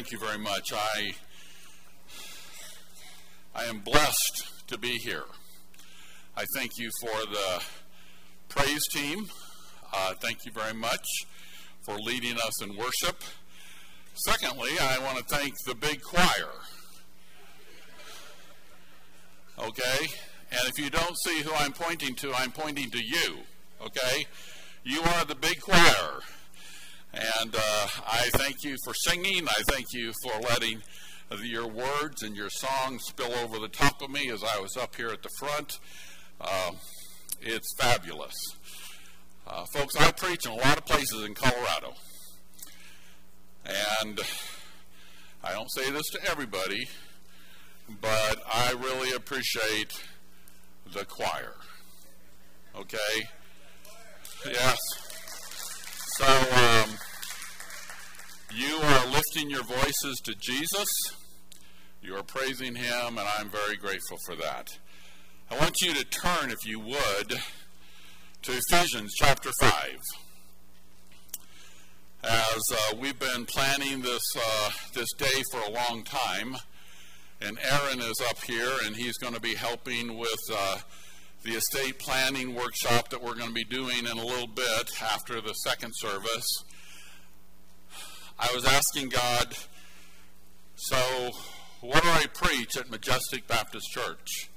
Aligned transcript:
thank 0.00 0.12
you 0.12 0.18
very 0.18 0.38
much. 0.38 0.72
I 0.72 1.12
I 3.54 3.64
am 3.64 3.80
blessed 3.80 4.66
to 4.68 4.78
be 4.78 4.96
here. 4.96 5.24
I 6.34 6.46
thank 6.56 6.78
you 6.78 6.88
for 7.02 7.26
the 7.26 7.62
praise 8.48 8.80
team. 8.94 9.26
Uh, 9.92 10.14
thank 10.14 10.46
you 10.46 10.52
very 10.52 10.72
much 10.72 11.06
for 11.82 11.98
leading 11.98 12.36
us 12.38 12.62
in 12.62 12.78
worship. 12.78 13.22
Secondly, 14.14 14.70
I 14.80 15.00
want 15.00 15.18
to 15.18 15.24
thank 15.24 15.52
the 15.66 15.74
big 15.74 16.00
choir. 16.00 16.48
Okay? 19.58 20.06
And 20.50 20.62
if 20.64 20.78
you 20.78 20.88
don't 20.88 21.16
see 21.26 21.42
who 21.42 21.52
I'm 21.52 21.72
pointing 21.72 22.14
to, 22.14 22.32
I'm 22.32 22.52
pointing 22.52 22.90
to 22.90 23.04
you. 23.04 23.40
Okay? 23.84 24.24
You 24.82 25.02
are 25.02 25.26
the 25.26 25.34
big 25.34 25.60
choir. 25.60 26.20
And 27.12 27.54
uh, 27.54 27.88
I 28.06 28.30
thank 28.34 28.62
you 28.62 28.76
for 28.84 28.94
singing. 28.94 29.48
I 29.48 29.62
thank 29.68 29.86
you 29.92 30.12
for 30.22 30.40
letting 30.40 30.82
your 31.42 31.66
words 31.66 32.22
and 32.22 32.36
your 32.36 32.50
songs 32.50 33.02
spill 33.04 33.32
over 33.34 33.58
the 33.58 33.68
top 33.68 34.02
of 34.02 34.10
me 34.10 34.30
as 34.30 34.42
I 34.42 34.60
was 34.60 34.76
up 34.76 34.96
here 34.96 35.10
at 35.10 35.22
the 35.22 35.30
front. 35.38 35.78
Uh, 36.40 36.72
it's 37.40 37.74
fabulous. 37.78 38.34
Uh, 39.46 39.64
folks, 39.72 39.96
I 39.96 40.12
preach 40.12 40.46
in 40.46 40.52
a 40.52 40.56
lot 40.56 40.78
of 40.78 40.86
places 40.86 41.24
in 41.24 41.34
Colorado. 41.34 41.94
And 43.64 44.20
I 45.42 45.52
don't 45.52 45.70
say 45.72 45.90
this 45.90 46.08
to 46.12 46.30
everybody, 46.30 46.88
but 48.00 48.42
I 48.52 48.72
really 48.72 49.12
appreciate 49.12 50.02
the 50.92 51.04
choir. 51.04 51.54
Okay? 52.76 53.28
Yes. 54.46 54.78
So, 56.18 56.26
um, 56.26 56.90
you 58.52 58.76
are 58.76 59.06
lifting 59.06 59.50
your 59.50 59.62
voices 59.62 60.20
to 60.24 60.34
Jesus. 60.34 60.88
You 62.02 62.16
are 62.16 62.22
praising 62.22 62.74
Him, 62.74 63.18
and 63.18 63.28
I'm 63.38 63.48
very 63.48 63.76
grateful 63.76 64.18
for 64.26 64.34
that. 64.36 64.78
I 65.50 65.58
want 65.58 65.80
you 65.82 65.94
to 65.94 66.04
turn, 66.04 66.50
if 66.50 66.66
you 66.66 66.80
would, 66.80 67.34
to 68.42 68.52
Ephesians 68.52 69.12
chapter 69.16 69.50
5. 69.60 69.96
As 72.22 72.62
uh, 72.72 72.96
we've 72.98 73.18
been 73.18 73.46
planning 73.46 74.02
this, 74.02 74.22
uh, 74.36 74.70
this 74.94 75.12
day 75.18 75.42
for 75.50 75.60
a 75.60 75.70
long 75.70 76.02
time, 76.04 76.56
and 77.40 77.58
Aaron 77.62 78.00
is 78.00 78.20
up 78.28 78.42
here, 78.44 78.72
and 78.84 78.96
he's 78.96 79.16
going 79.18 79.34
to 79.34 79.40
be 79.40 79.54
helping 79.54 80.18
with 80.18 80.40
uh, 80.52 80.78
the 81.42 81.52
estate 81.52 81.98
planning 81.98 82.54
workshop 82.54 83.08
that 83.10 83.22
we're 83.22 83.34
going 83.34 83.48
to 83.48 83.54
be 83.54 83.64
doing 83.64 83.98
in 84.00 84.18
a 84.18 84.24
little 84.24 84.48
bit 84.48 84.90
after 85.02 85.40
the 85.40 85.54
second 85.54 85.92
service. 85.94 86.64
I 88.40 88.52
was 88.54 88.64
asking 88.64 89.10
God, 89.10 89.54
so 90.74 91.30
what 91.80 92.02
do 92.02 92.08
I 92.08 92.24
preach 92.32 92.76
at 92.76 92.90
Majestic 92.90 93.46
Baptist 93.46 93.90
Church? 93.90 94.50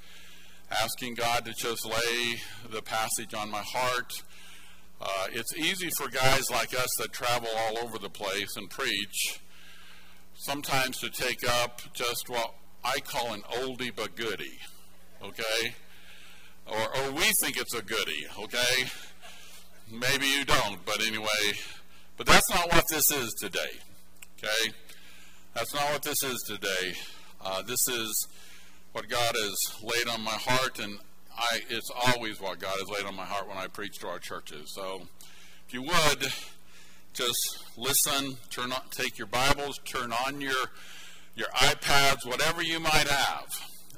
asking 0.82 1.16
God 1.16 1.46
to 1.46 1.54
just 1.54 1.86
lay 1.86 2.42
the 2.70 2.82
passage 2.82 3.34
on 3.34 3.50
my 3.52 3.62
heart. 3.62 4.12
Uh, 5.02 5.28
it's 5.32 5.56
easy 5.56 5.90
for 5.98 6.10
guys 6.10 6.50
like 6.50 6.74
us 6.74 6.90
that 7.00 7.12
travel 7.12 7.50
all 7.56 7.80
over 7.80 7.98
the 8.00 8.10
place 8.10 8.56
and 8.56 8.70
preach 8.70 9.40
sometimes 10.36 10.98
to 11.00 11.10
take 11.10 11.48
up 11.48 11.82
just 11.94 12.28
what 12.28 12.56
I 12.84 13.00
call 13.00 13.34
an 13.34 13.42
oldie 13.42 13.96
but 13.96 14.16
goodie, 14.16 14.60
okay? 15.24 15.76
Or, 16.66 16.98
or 16.98 17.12
we 17.12 17.32
think 17.42 17.58
it's 17.58 17.76
a 17.76 17.82
goodie, 17.82 18.26
okay? 18.40 18.90
Maybe 19.92 20.26
you 20.26 20.46
don't, 20.46 20.84
but 20.86 21.06
anyway, 21.06 21.54
but 22.18 22.26
that's 22.26 22.50
not 22.50 22.72
what 22.72 22.86
this 22.90 23.12
is 23.12 23.34
today, 23.34 23.80
okay? 24.38 24.74
That's 25.54 25.74
not 25.74 25.92
what 25.92 26.04
this 26.04 26.24
is 26.24 26.42
today. 26.48 26.94
Uh, 27.44 27.62
this 27.62 27.88
is 27.88 28.28
what 28.94 29.10
God 29.10 29.36
has 29.36 29.56
laid 29.82 30.08
on 30.08 30.22
my 30.22 30.32
heart, 30.32 30.80
and 30.80 31.00
I, 31.38 31.62
it's 31.70 31.90
always 32.08 32.40
what 32.40 32.60
God 32.60 32.76
has 32.80 32.90
laid 32.90 33.06
on 33.06 33.16
my 33.16 33.26
heart 33.26 33.48
when 33.48 33.58
I 33.58 33.68
preach 33.68 34.00
to 34.00 34.08
our 34.08 34.20
churches. 34.20 34.72
So, 34.74 35.02
if 35.68 35.74
you 35.74 35.82
would, 35.82 36.32
just 37.14 37.64
listen, 37.78 38.38
turn 38.50 38.72
on, 38.72 38.82
take 38.92 39.18
your 39.18 39.28
Bibles, 39.28 39.80
turn 39.86 40.14
on 40.26 40.42
your 40.42 40.54
your 41.36 41.48
iPads, 41.56 42.26
whatever 42.26 42.62
you 42.62 42.80
might 42.80 43.08
have, 43.08 43.48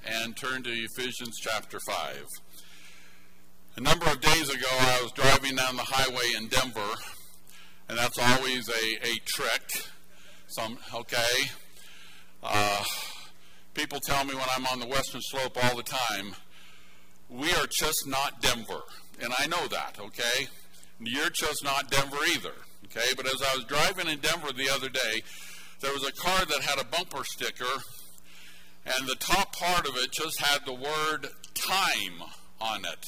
and 0.06 0.38
turn 0.38 0.64
to 0.64 0.70
Ephesians 0.70 1.38
chapter 1.42 1.80
five. 1.88 2.25
A 3.78 3.81
number 3.81 4.06
of 4.06 4.22
days 4.22 4.50
ago, 4.50 4.68
I 4.70 5.02
was 5.02 5.12
driving 5.12 5.58
down 5.58 5.75
the 5.75 5.84
highway 5.84 6.31
in 6.38 6.48
Denver, 6.48 6.96
and 7.90 7.97
that's 7.97 8.18
always 8.18 8.68
a, 8.69 9.07
a 9.07 9.19
trick. 9.25 9.72
Some 10.47 10.78
okay. 10.94 11.50
Uh, 12.44 12.84
People 13.75 14.00
tell 14.00 14.23
me 14.23 14.34
when 14.34 14.47
I'm 14.56 14.66
on 14.68 14.79
the 14.79 14.88
western 14.88 15.19
slope 15.22 15.57
all 15.62 15.75
the 15.75 15.84
time, 15.84 16.34
we 17.29 17.51
are 17.56 17.68
just 17.69 18.07
not 18.07 18.41
Denver. 18.41 18.84
And 19.22 19.34
I 19.38 19.47
know 19.47 19.68
that, 19.68 19.97
okay? 20.00 20.47
You're 21.01 21.29
just 21.29 21.62
not 21.62 21.91
Denver 21.91 22.18
either, 22.29 22.53
okay? 22.85 23.13
But 23.18 23.25
as 23.25 23.41
I 23.41 23.53
was 23.57 23.66
driving 23.66 24.07
in 24.07 24.19
Denver 24.19 24.53
the 24.53 24.69
other 24.69 24.88
day, 24.88 25.24
there 25.81 25.91
was 25.91 26.07
a 26.07 26.13
car 26.13 26.45
that 26.45 26.62
had 26.62 26.79
a 26.79 26.85
bumper 26.85 27.25
sticker, 27.25 27.66
and 28.85 29.07
the 29.07 29.16
top 29.16 29.53
part 29.53 29.90
of 29.90 29.97
it 29.97 30.13
just 30.13 30.40
had 30.40 30.66
the 30.66 30.74
word 30.74 31.28
time 31.53 32.29
on 32.62 32.85
it. 32.85 33.06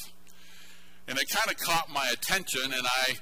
And 1.08 1.18
it 1.18 1.30
kind 1.30 1.50
of 1.50 1.56
caught 1.56 1.90
my 1.90 2.10
attention, 2.12 2.74
and 2.74 2.86
I, 2.86 3.16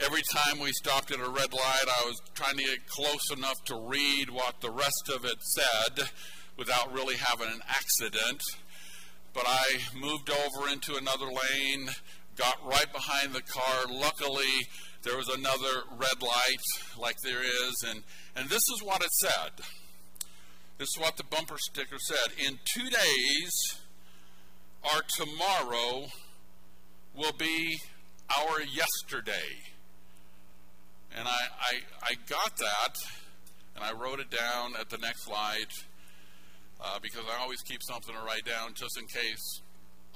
every 0.00 0.22
time 0.32 0.58
we 0.60 0.72
stopped 0.72 1.10
at 1.10 1.20
a 1.20 1.28
red 1.28 1.52
light, 1.52 1.84
I 1.86 2.04
was 2.06 2.20
trying 2.34 2.56
to 2.56 2.64
get 2.64 2.86
close 2.86 3.30
enough 3.36 3.62
to 3.66 3.76
read 3.76 4.30
what 4.30 4.60
the 4.60 4.70
rest 4.70 5.10
of 5.14 5.24
it 5.24 5.42
said 5.42 6.08
without 6.56 6.92
really 6.92 7.16
having 7.16 7.48
an 7.48 7.60
accident. 7.68 8.42
But 9.34 9.44
I 9.46 9.78
moved 9.96 10.30
over 10.30 10.68
into 10.68 10.96
another 10.96 11.26
lane, 11.26 11.90
got 12.36 12.64
right 12.64 12.92
behind 12.92 13.32
the 13.32 13.42
car. 13.42 13.86
Luckily, 13.90 14.66
there 15.02 15.16
was 15.16 15.28
another 15.28 15.84
red 15.96 16.22
light 16.22 16.62
like 16.98 17.16
there 17.22 17.42
is, 17.42 17.84
and, 17.88 18.02
and 18.34 18.48
this 18.48 18.62
is 18.74 18.82
what 18.82 19.02
it 19.02 19.10
said. 19.12 19.64
This 20.78 20.88
is 20.96 21.00
what 21.00 21.16
the 21.16 21.24
bumper 21.24 21.58
sticker 21.58 21.98
said. 21.98 22.46
In 22.46 22.58
two 22.64 22.88
days, 22.88 23.52
our 24.84 25.02
tomorrow 25.16 26.06
will 27.14 27.32
be 27.36 27.80
our 28.36 28.60
yesterday. 28.62 29.68
And 31.16 31.26
I, 31.26 31.30
I, 31.30 31.74
I 32.02 32.14
got 32.28 32.56
that, 32.58 32.94
and 33.74 33.84
I 33.84 33.92
wrote 33.92 34.20
it 34.20 34.30
down 34.30 34.72
at 34.78 34.90
the 34.90 34.98
next 34.98 35.24
slide 35.24 35.72
uh, 36.80 36.98
because 37.02 37.24
I 37.26 37.42
always 37.42 37.60
keep 37.62 37.82
something 37.82 38.14
to 38.14 38.20
write 38.22 38.44
down 38.44 38.74
just 38.74 38.98
in 38.98 39.06
case 39.06 39.60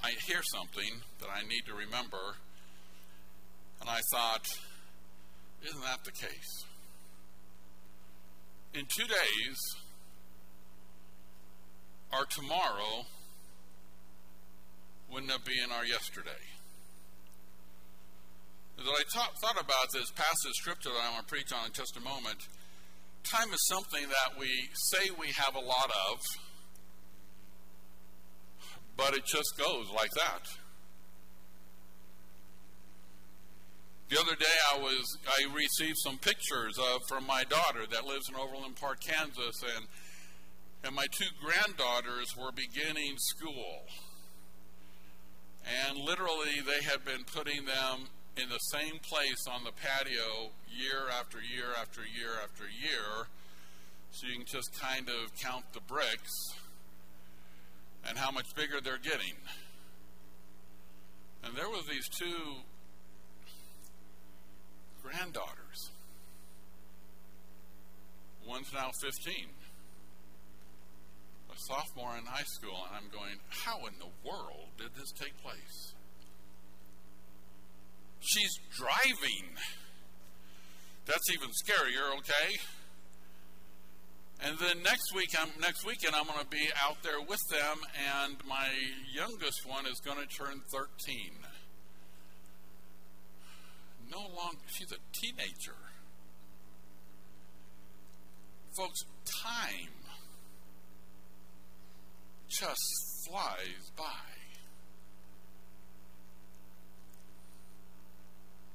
I 0.03 0.11
hear 0.27 0.43
something 0.43 1.01
that 1.21 1.29
I 1.35 1.43
need 1.43 1.63
to 1.67 1.75
remember. 1.75 2.37
And 3.81 3.89
I 3.89 4.01
thought, 4.13 4.47
isn't 5.65 5.83
that 5.83 6.05
the 6.05 6.13
case? 6.13 6.65
In 8.75 8.87
two 8.87 9.07
days, 9.07 9.59
our 12.13 12.25
tomorrow 12.27 13.07
wouldn't 15.11 15.31
have 15.31 15.45
been 15.45 15.71
our 15.77 15.85
yesterday. 15.85 16.31
As 18.83 18.89
I 18.89 19.03
ta- 19.15 19.31
thought 19.41 19.61
about 19.61 19.93
this 19.93 20.11
passage 20.11 20.55
scripture 20.55 20.89
that 20.89 20.99
I'm 21.07 21.13
going 21.13 21.23
to 21.23 21.29
preach 21.29 21.53
on 21.53 21.67
in 21.67 21.73
just 21.73 21.97
a 21.97 22.01
moment, 22.01 22.49
time 23.23 23.53
is 23.53 23.69
something 23.69 24.09
that 24.09 24.39
we 24.41 24.49
say 24.75 25.11
we 25.21 25.29
have 25.39 25.55
a 25.55 25.61
lot 25.61 25.91
of, 26.11 26.19
but 28.97 29.15
it 29.15 29.25
just 29.25 29.57
goes 29.57 29.87
like 29.95 30.11
that. 30.13 30.43
The 34.09 34.19
other 34.19 34.35
day, 34.35 34.57
I 34.75 34.79
was 34.79 35.17
I 35.29 35.55
received 35.55 35.99
some 35.99 36.19
pictures 36.19 36.77
of 36.77 37.03
from 37.09 37.25
my 37.25 37.45
daughter 37.45 37.87
that 37.89 38.05
lives 38.05 38.29
in 38.29 38.35
Overland 38.35 38.77
Park, 38.81 38.99
Kansas, 39.01 39.63
and 39.77 39.87
and 40.83 40.95
my 40.97 41.07
two 41.13 41.31
granddaughters 41.41 42.35
were 42.37 42.51
beginning 42.51 43.15
school, 43.17 43.87
and 45.65 45.99
literally 45.99 46.61
they 46.67 46.83
had 46.83 47.05
been 47.05 47.23
putting 47.25 47.65
them 47.65 48.09
in 48.37 48.49
the 48.49 48.59
same 48.59 48.99
place 48.99 49.47
on 49.51 49.65
the 49.65 49.73
patio 49.73 50.51
year 50.69 51.11
after 51.19 51.39
year 51.39 51.69
after 51.79 52.01
year 52.01 52.33
after 52.43 52.65
year, 52.65 53.29
so 54.11 54.27
you 54.27 54.37
can 54.37 54.47
just 54.47 54.73
kind 54.81 55.09
of 55.09 55.35
count 55.37 55.65
the 55.75 55.81
bricks 55.81 56.33
and 58.09 58.19
how 58.19 58.31
much 58.31 58.55
bigger 58.55 58.81
they're 58.83 58.99
getting. 58.99 59.37
And 61.45 61.57
there 61.57 61.69
was 61.69 61.87
these 61.87 62.09
two 62.09 62.63
granddaughters. 65.03 65.91
One's 68.47 68.73
now 68.73 68.91
15, 69.01 69.35
a 71.51 71.59
sophomore 71.69 72.17
in 72.19 72.25
high 72.25 72.45
school, 72.45 72.87
and 72.87 72.97
I'm 72.97 73.11
going, 73.11 73.39
how 73.49 73.79
in 73.87 73.95
the 73.99 74.11
world 74.29 74.69
did 74.79 74.95
this 74.97 75.13
take 75.13 75.37
place? 75.43 75.95
She's 78.23 78.55
driving. 78.71 79.57
That's 81.07 81.31
even 81.33 81.49
scarier, 81.51 82.17
okay? 82.19 82.59
And 84.45 84.59
then 84.59 84.83
next 84.83 85.15
week, 85.15 85.31
I'm, 85.39 85.49
next 85.61 85.85
weekend, 85.87 86.15
I'm 86.17 86.27
going 86.27 86.39
to 86.39 86.47
be 86.47 86.69
out 86.85 87.03
there 87.03 87.21
with 87.21 87.41
them, 87.51 87.79
and 88.23 88.37
my 88.49 88.69
youngest 89.13 89.67
one 89.67 89.87
is 89.87 90.01
going 90.05 90.19
to 90.19 90.27
turn 90.27 90.61
13. 90.73 91.33
No 94.11 94.19
longer, 94.19 94.59
she's 94.67 94.93
a 94.93 94.99
teenager. 95.13 95.79
Folks, 98.77 99.01
time 99.45 100.03
just 102.49 103.27
flies 103.27 103.91
by. 103.97 104.42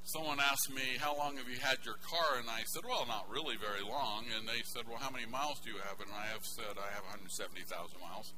Someone 0.07 0.39
asked 0.39 0.71
me, 0.71 0.95
How 0.99 1.15
long 1.15 1.37
have 1.37 1.49
you 1.49 1.59
had 1.59 1.83
your 1.83 1.99
car? 1.99 2.39
And 2.39 2.49
I 2.49 2.63
said, 2.71 2.83
Well, 2.87 3.05
not 3.07 3.27
really 3.29 3.55
very 3.59 3.83
long. 3.83 4.25
And 4.35 4.47
they 4.47 4.63
said, 4.63 4.87
Well, 4.87 4.99
how 4.99 5.11
many 5.11 5.27
miles 5.27 5.59
do 5.59 5.71
you 5.71 5.77
have? 5.83 5.99
And 5.99 6.09
I 6.15 6.31
have 6.31 6.43
said, 6.43 6.79
I 6.79 6.89
have 6.95 7.03
170,000 7.11 7.67
miles. 7.99 8.33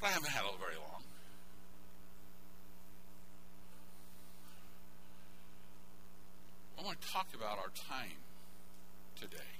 But 0.00 0.08
I 0.08 0.10
haven't 0.16 0.32
had 0.32 0.44
it 0.44 0.58
very 0.58 0.80
long. 0.80 1.04
I 6.78 6.82
want 6.82 7.00
to 7.00 7.08
talk 7.12 7.26
about 7.34 7.58
our 7.58 7.74
time 7.90 8.22
today. 9.20 9.52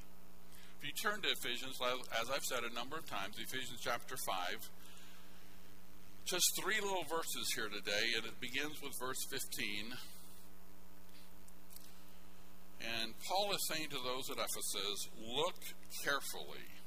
If 0.81 0.87
you 0.87 0.95
turn 0.95 1.21
to 1.23 1.29
Ephesians, 1.29 1.77
as 1.83 2.31
I've 2.31 2.45
said 2.45 2.63
a 2.63 2.73
number 2.73 2.97
of 2.97 3.11
times, 3.11 3.35
Ephesians 3.43 3.81
chapter 3.83 4.17
5, 4.17 4.71
just 6.25 6.47
three 6.63 6.79
little 6.81 7.03
verses 7.11 7.51
here 7.57 7.67
today, 7.67 8.15
and 8.17 8.25
it 8.25 8.39
begins 8.39 8.81
with 8.81 8.95
verse 9.01 9.19
15. 9.29 9.99
And 12.81 13.13
Paul 13.27 13.53
is 13.53 13.67
saying 13.69 13.89
to 13.91 13.99
those 14.05 14.31
at 14.31 14.37
Ephesus, 14.37 15.09
look 15.19 15.57
carefully 16.05 16.79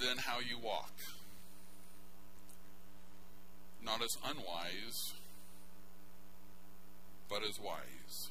then 0.00 0.16
how 0.18 0.38
you 0.40 0.58
walk. 0.58 0.92
Not 3.82 4.02
as 4.02 4.16
unwise, 4.24 5.14
but 7.28 7.42
as 7.42 7.58
wise. 7.60 8.28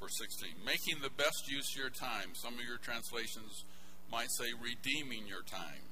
Verse 0.00 0.18
16, 0.18 0.50
making 0.64 1.02
the 1.02 1.10
best 1.10 1.48
use 1.48 1.74
of 1.74 1.80
your 1.80 1.90
time. 1.90 2.34
Some 2.34 2.54
of 2.54 2.64
your 2.64 2.78
translations 2.78 3.64
might 4.10 4.30
say 4.38 4.46
redeeming 4.60 5.26
your 5.26 5.42
time 5.42 5.88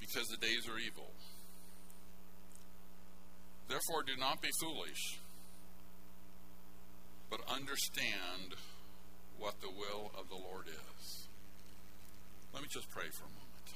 because 0.00 0.26
the 0.28 0.36
days 0.36 0.68
are 0.68 0.78
evil. 0.78 1.12
Therefore, 3.68 4.02
do 4.02 4.16
not 4.18 4.42
be 4.42 4.50
foolish 4.60 5.18
but 7.32 7.40
understand 7.48 8.60
what 9.40 9.56
the 9.62 9.72
will 9.72 10.12
of 10.20 10.28
the 10.28 10.36
Lord 10.36 10.68
is. 10.68 11.28
Let 12.52 12.60
me 12.60 12.68
just 12.68 12.90
pray 12.90 13.08
for 13.08 13.24
a 13.24 13.32
moment. 13.32 13.68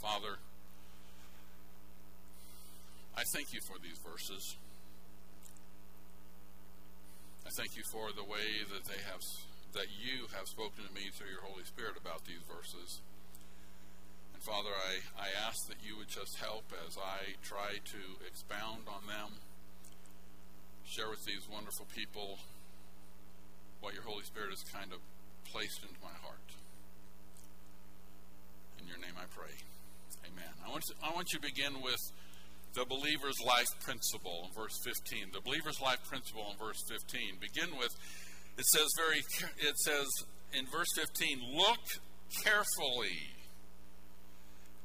Father, 0.00 0.40
I 3.14 3.22
thank 3.36 3.52
you 3.52 3.60
for 3.68 3.76
these 3.76 4.00
verses. 4.00 4.56
I 7.44 7.50
thank 7.60 7.76
you 7.76 7.84
for 7.92 8.08
the 8.16 8.24
way 8.24 8.64
that 8.72 8.88
they 8.88 9.04
have 9.04 9.20
that 9.76 9.92
you 9.92 10.24
have 10.32 10.48
spoken 10.48 10.80
to 10.88 10.94
me 10.94 11.12
through 11.12 11.28
your 11.28 11.44
Holy 11.44 11.64
Spirit 11.68 12.00
about 12.00 12.24
these 12.24 12.40
verses. 12.48 13.02
And 14.32 14.40
Father, 14.40 14.72
I, 14.72 15.28
I 15.28 15.28
ask 15.44 15.68
that 15.68 15.84
you 15.84 15.98
would 15.98 16.08
just 16.08 16.40
help 16.40 16.72
as 16.88 16.96
I 16.96 17.36
try 17.44 17.84
to 17.84 18.02
expound 18.24 18.88
on 18.88 19.04
them 19.04 19.43
share 20.94 21.10
with 21.10 21.24
these 21.26 21.42
wonderful 21.50 21.86
people 21.90 22.38
what 23.80 23.94
your 23.94 24.06
Holy 24.06 24.22
Spirit 24.22 24.50
has 24.50 24.62
kind 24.70 24.92
of 24.92 25.02
placed 25.50 25.82
into 25.82 25.98
my 25.98 26.14
heart. 26.22 26.48
In 28.78 28.86
your 28.86 28.98
name 28.98 29.18
I 29.18 29.26
pray. 29.34 29.50
Amen. 30.22 30.54
I 30.64 30.70
want, 30.70 30.84
to, 30.86 30.94
I 31.02 31.10
want 31.12 31.32
you 31.32 31.40
to 31.40 31.46
begin 31.46 31.82
with 31.82 31.98
the 32.74 32.84
believer's 32.86 33.38
life 33.44 33.66
principle 33.82 34.46
in 34.46 34.54
verse 34.54 34.78
15. 34.86 35.34
The 35.34 35.40
believer's 35.42 35.80
life 35.82 35.98
principle 36.06 36.46
in 36.50 36.56
verse 36.62 36.78
15. 36.86 37.42
Begin 37.42 37.76
with, 37.76 37.90
it 38.56 38.66
says 38.66 38.86
very, 38.96 39.18
it 39.58 39.76
says 39.78 40.06
in 40.54 40.66
verse 40.70 40.94
15, 40.94 41.58
look 41.58 41.82
carefully. 42.42 43.34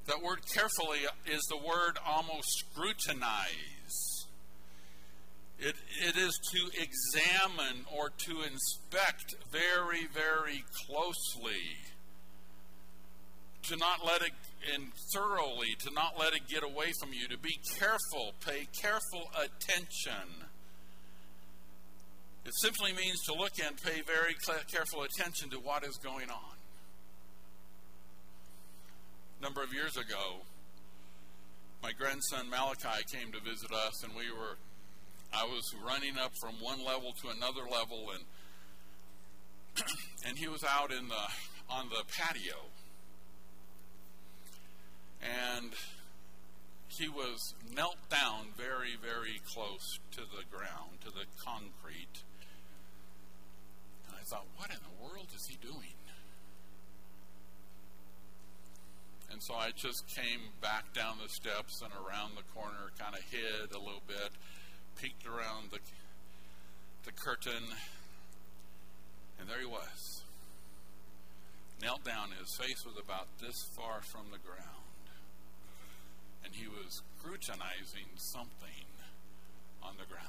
That 0.07 0.23
word 0.25 0.41
carefully 0.53 1.05
is 1.29 1.41
the 1.49 1.57
word 1.57 2.01
almost 2.01 2.49
scrutinize. 2.65 3.78
It, 5.61 5.75
it 6.01 6.15
is 6.15 6.39
to 6.53 6.71
examine 6.81 7.85
or 7.93 8.09
to 8.09 8.41
inspect 8.43 9.35
very, 9.51 10.07
very 10.07 10.63
closely. 10.87 11.77
To 13.63 13.75
not 13.75 14.05
let 14.05 14.21
it, 14.21 14.31
and 14.73 14.93
thoroughly, 15.13 15.75
to 15.79 15.91
not 15.91 16.17
let 16.17 16.33
it 16.33 16.47
get 16.47 16.63
away 16.63 16.93
from 17.01 17.11
you. 17.11 17.27
To 17.27 17.37
be 17.37 17.59
careful, 17.77 18.31
pay 18.45 18.67
careful 18.81 19.29
attention. 19.35 20.47
It 22.45 22.53
simply 22.61 22.93
means 22.93 23.19
to 23.25 23.33
look 23.33 23.51
and 23.63 23.75
pay 23.83 24.01
very 24.01 24.35
careful 24.71 25.03
attention 25.03 25.49
to 25.49 25.57
what 25.57 25.83
is 25.83 25.97
going 25.97 26.29
on. 26.29 26.55
A 29.39 29.43
number 29.43 29.61
of 29.61 29.73
years 29.73 29.97
ago, 29.97 30.37
my 31.83 31.91
grandson 31.91 32.49
Malachi 32.49 33.03
came 33.11 33.31
to 33.33 33.39
visit 33.41 33.71
us, 33.71 34.03
and 34.03 34.15
we 34.15 34.31
were 34.31 34.57
I 35.33 35.45
was 35.45 35.73
running 35.85 36.17
up 36.17 36.31
from 36.39 36.55
one 36.59 36.83
level 36.83 37.13
to 37.21 37.29
another 37.29 37.69
level, 37.69 38.11
and 38.13 38.23
and 40.25 40.37
he 40.37 40.47
was 40.47 40.63
out 40.63 40.91
in 40.91 41.07
the 41.07 41.25
on 41.69 41.89
the 41.89 42.03
patio, 42.17 42.55
and 45.21 45.71
he 46.87 47.07
was 47.07 47.53
knelt 47.73 47.97
down 48.09 48.47
very, 48.57 48.97
very 49.01 49.39
close 49.53 49.99
to 50.11 50.21
the 50.21 50.43
ground, 50.49 50.99
to 51.01 51.11
the 51.11 51.25
concrete. 51.45 52.25
And 54.07 54.15
I 54.19 54.23
thought, 54.23 54.47
what 54.57 54.69
in 54.71 54.79
the 54.81 55.03
world 55.03 55.27
is 55.35 55.45
he 55.47 55.57
doing? 55.61 55.93
And 59.31 59.43
so 59.43 59.53
I 59.53 59.69
just 59.75 60.07
came 60.07 60.49
back 60.59 60.91
down 60.93 61.17
the 61.21 61.29
steps 61.29 61.81
and 61.83 61.93
around 61.93 62.31
the 62.35 62.43
corner, 62.59 62.89
kind 62.97 63.13
of 63.13 63.21
hid 63.29 63.71
a 63.71 63.79
little 63.79 64.03
bit 64.07 64.33
peeked 65.01 65.25
around 65.25 65.71
the, 65.71 65.79
the 67.05 67.11
curtain, 67.11 67.63
and 69.39 69.47
there 69.47 69.59
he 69.59 69.65
was. 69.65 70.23
Knelt 71.81 72.03
down, 72.03 72.31
his 72.37 72.53
face 72.59 72.83
was 72.85 72.97
about 73.01 73.27
this 73.39 73.63
far 73.75 74.01
from 74.01 74.27
the 74.31 74.39
ground, 74.43 75.07
and 76.43 76.53
he 76.53 76.67
was 76.67 77.01
scrutinizing 77.19 78.11
something 78.15 78.83
on 79.81 79.95
the 79.95 80.05
ground. 80.05 80.27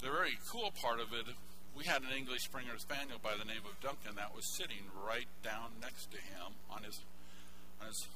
The 0.00 0.08
very 0.08 0.38
cool 0.50 0.72
part 0.80 1.00
of 1.00 1.12
it, 1.12 1.28
we 1.76 1.84
had 1.84 2.00
an 2.00 2.16
English 2.16 2.44
Springer 2.44 2.78
Spaniel 2.78 3.18
by 3.22 3.36
the 3.36 3.44
name 3.44 3.68
of 3.68 3.78
Duncan 3.82 4.16
that 4.16 4.34
was 4.34 4.48
sitting 4.56 4.88
right 5.06 5.28
down 5.44 5.76
next 5.82 6.10
to 6.12 6.16
him 6.16 6.56
on 6.70 6.84
his, 6.84 7.04
on 7.82 7.88
his 7.88 8.08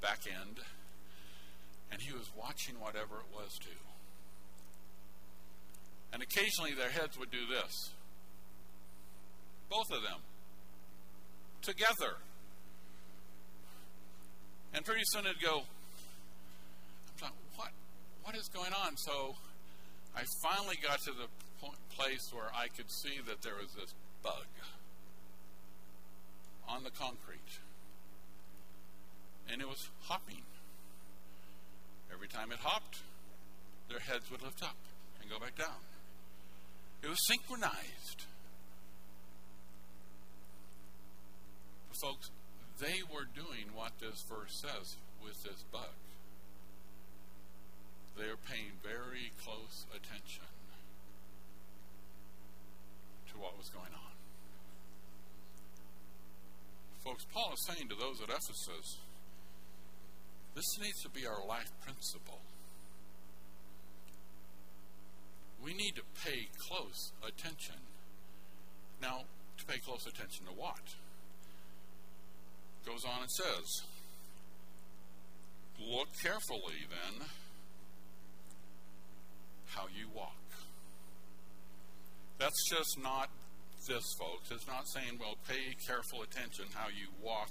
back 0.00 0.20
end 0.30 0.62
and 1.92 2.00
he 2.00 2.12
was 2.12 2.28
watching 2.34 2.80
whatever 2.80 3.20
it 3.20 3.28
was 3.34 3.52
too. 3.60 3.68
And 6.12 6.22
occasionally 6.22 6.72
their 6.72 6.90
heads 6.90 7.18
would 7.18 7.30
do 7.30 7.46
this. 7.46 7.90
Both 9.68 9.90
of 9.92 10.02
them. 10.02 10.20
Together. 11.60 12.16
And 14.74 14.84
pretty 14.84 15.02
soon 15.04 15.26
it'd 15.26 15.40
go, 15.40 15.62
I'm 17.22 17.24
like, 17.24 17.32
what? 17.56 17.70
What 18.24 18.36
is 18.36 18.48
going 18.48 18.72
on? 18.72 18.96
So 18.96 19.36
I 20.16 20.22
finally 20.42 20.76
got 20.82 20.98
to 21.00 21.12
the 21.12 21.28
point, 21.60 21.78
place 21.90 22.30
where 22.32 22.50
I 22.54 22.68
could 22.68 22.90
see 22.90 23.20
that 23.26 23.42
there 23.42 23.54
was 23.54 23.72
this 23.74 23.94
bug 24.22 24.46
on 26.68 26.84
the 26.84 26.90
concrete. 26.90 27.40
And 29.50 29.60
it 29.60 29.68
was 29.68 29.88
hopping. 30.04 30.42
Time 32.32 32.50
it 32.50 32.58
hopped, 32.60 32.98
their 33.88 33.98
heads 33.98 34.30
would 34.30 34.42
lift 34.42 34.62
up 34.62 34.76
and 35.20 35.30
go 35.30 35.38
back 35.38 35.56
down. 35.56 35.80
It 37.02 37.08
was 37.08 37.18
synchronized. 37.26 38.24
folks, 42.02 42.30
they 42.80 42.98
were 43.14 43.30
doing 43.30 43.70
what 43.78 43.92
this 44.00 44.24
verse 44.28 44.58
says 44.58 44.96
with 45.22 45.38
this 45.44 45.62
bug. 45.70 45.94
They 48.18 48.24
are 48.24 48.42
paying 48.50 48.74
very 48.82 49.30
close 49.38 49.86
attention 49.94 50.50
to 53.30 53.38
what 53.38 53.56
was 53.56 53.68
going 53.70 53.94
on. 53.94 54.14
Folks, 57.04 57.24
Paul 57.32 57.54
is 57.54 57.62
saying 57.70 57.88
to 57.88 57.94
those 57.94 58.20
at 58.20 58.28
Ephesus, 58.28 58.98
this 60.54 60.78
needs 60.80 61.00
to 61.02 61.08
be 61.08 61.26
our 61.26 61.46
life 61.46 61.70
principle. 61.84 62.40
we 65.64 65.74
need 65.74 65.94
to 65.94 66.02
pay 66.24 66.48
close 66.68 67.12
attention. 67.22 67.76
Now, 69.00 69.22
to 69.58 69.64
pay 69.64 69.78
close 69.78 70.06
attention 70.06 70.46
to 70.46 70.52
what? 70.52 70.82
Goes 72.84 73.04
on 73.04 73.22
and 73.22 73.30
says, 73.30 73.82
Look 75.78 76.08
carefully 76.22 76.86
then 76.90 77.26
how 79.66 79.86
you 79.96 80.06
walk. 80.14 80.34
That's 82.38 82.68
just 82.68 82.98
not 83.02 83.30
this, 83.88 84.04
folks. 84.18 84.50
It's 84.50 84.66
not 84.66 84.86
saying, 84.88 85.18
well, 85.18 85.36
pay 85.48 85.74
careful 85.86 86.22
attention 86.22 86.66
how 86.74 86.88
you 86.88 87.08
walk 87.22 87.50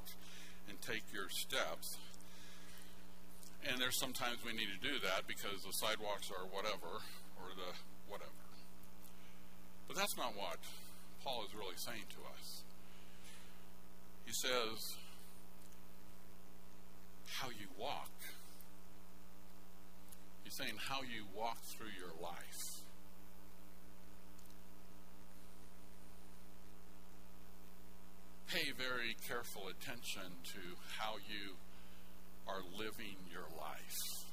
and 0.70 0.80
take 0.82 1.04
your 1.14 1.28
steps. 1.30 1.98
And 3.70 3.80
there's 3.80 4.00
sometimes 4.00 4.38
we 4.46 4.54
need 4.54 4.68
to 4.74 4.88
do 4.88 5.00
that 5.06 5.28
because 5.28 5.64
the 5.64 5.72
sidewalks 5.72 6.32
are 6.32 6.46
whatever, 6.50 7.02
or 7.38 7.54
the 7.56 7.72
whatever. 8.10 8.30
But 9.88 9.96
that's 9.96 10.18
not 10.18 10.36
what 10.36 10.58
Paul 11.24 11.46
is 11.46 11.54
really 11.54 11.78
saying 11.78 12.08
to 12.10 12.22
us. 12.34 12.62
He 14.26 14.34
says, 14.34 14.96
how 17.28 17.50
you 17.50 17.68
walk. 17.78 18.12
He's 20.44 20.56
saying 20.56 20.78
how 20.90 21.02
you 21.02 21.26
walk 21.36 21.58
through 21.64 21.94
your 21.98 22.14
life. 22.22 22.82
Pay 28.48 28.72
very 28.78 29.16
careful 29.28 29.70
attention 29.70 30.44
to 30.54 30.60
how 31.00 31.16
you 31.28 31.56
are 32.48 32.62
living 32.78 33.18
your 33.32 33.48
life. 33.58 34.26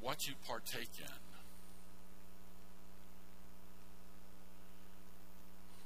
What 0.00 0.26
you 0.26 0.34
partake 0.46 0.90
in. 0.98 1.26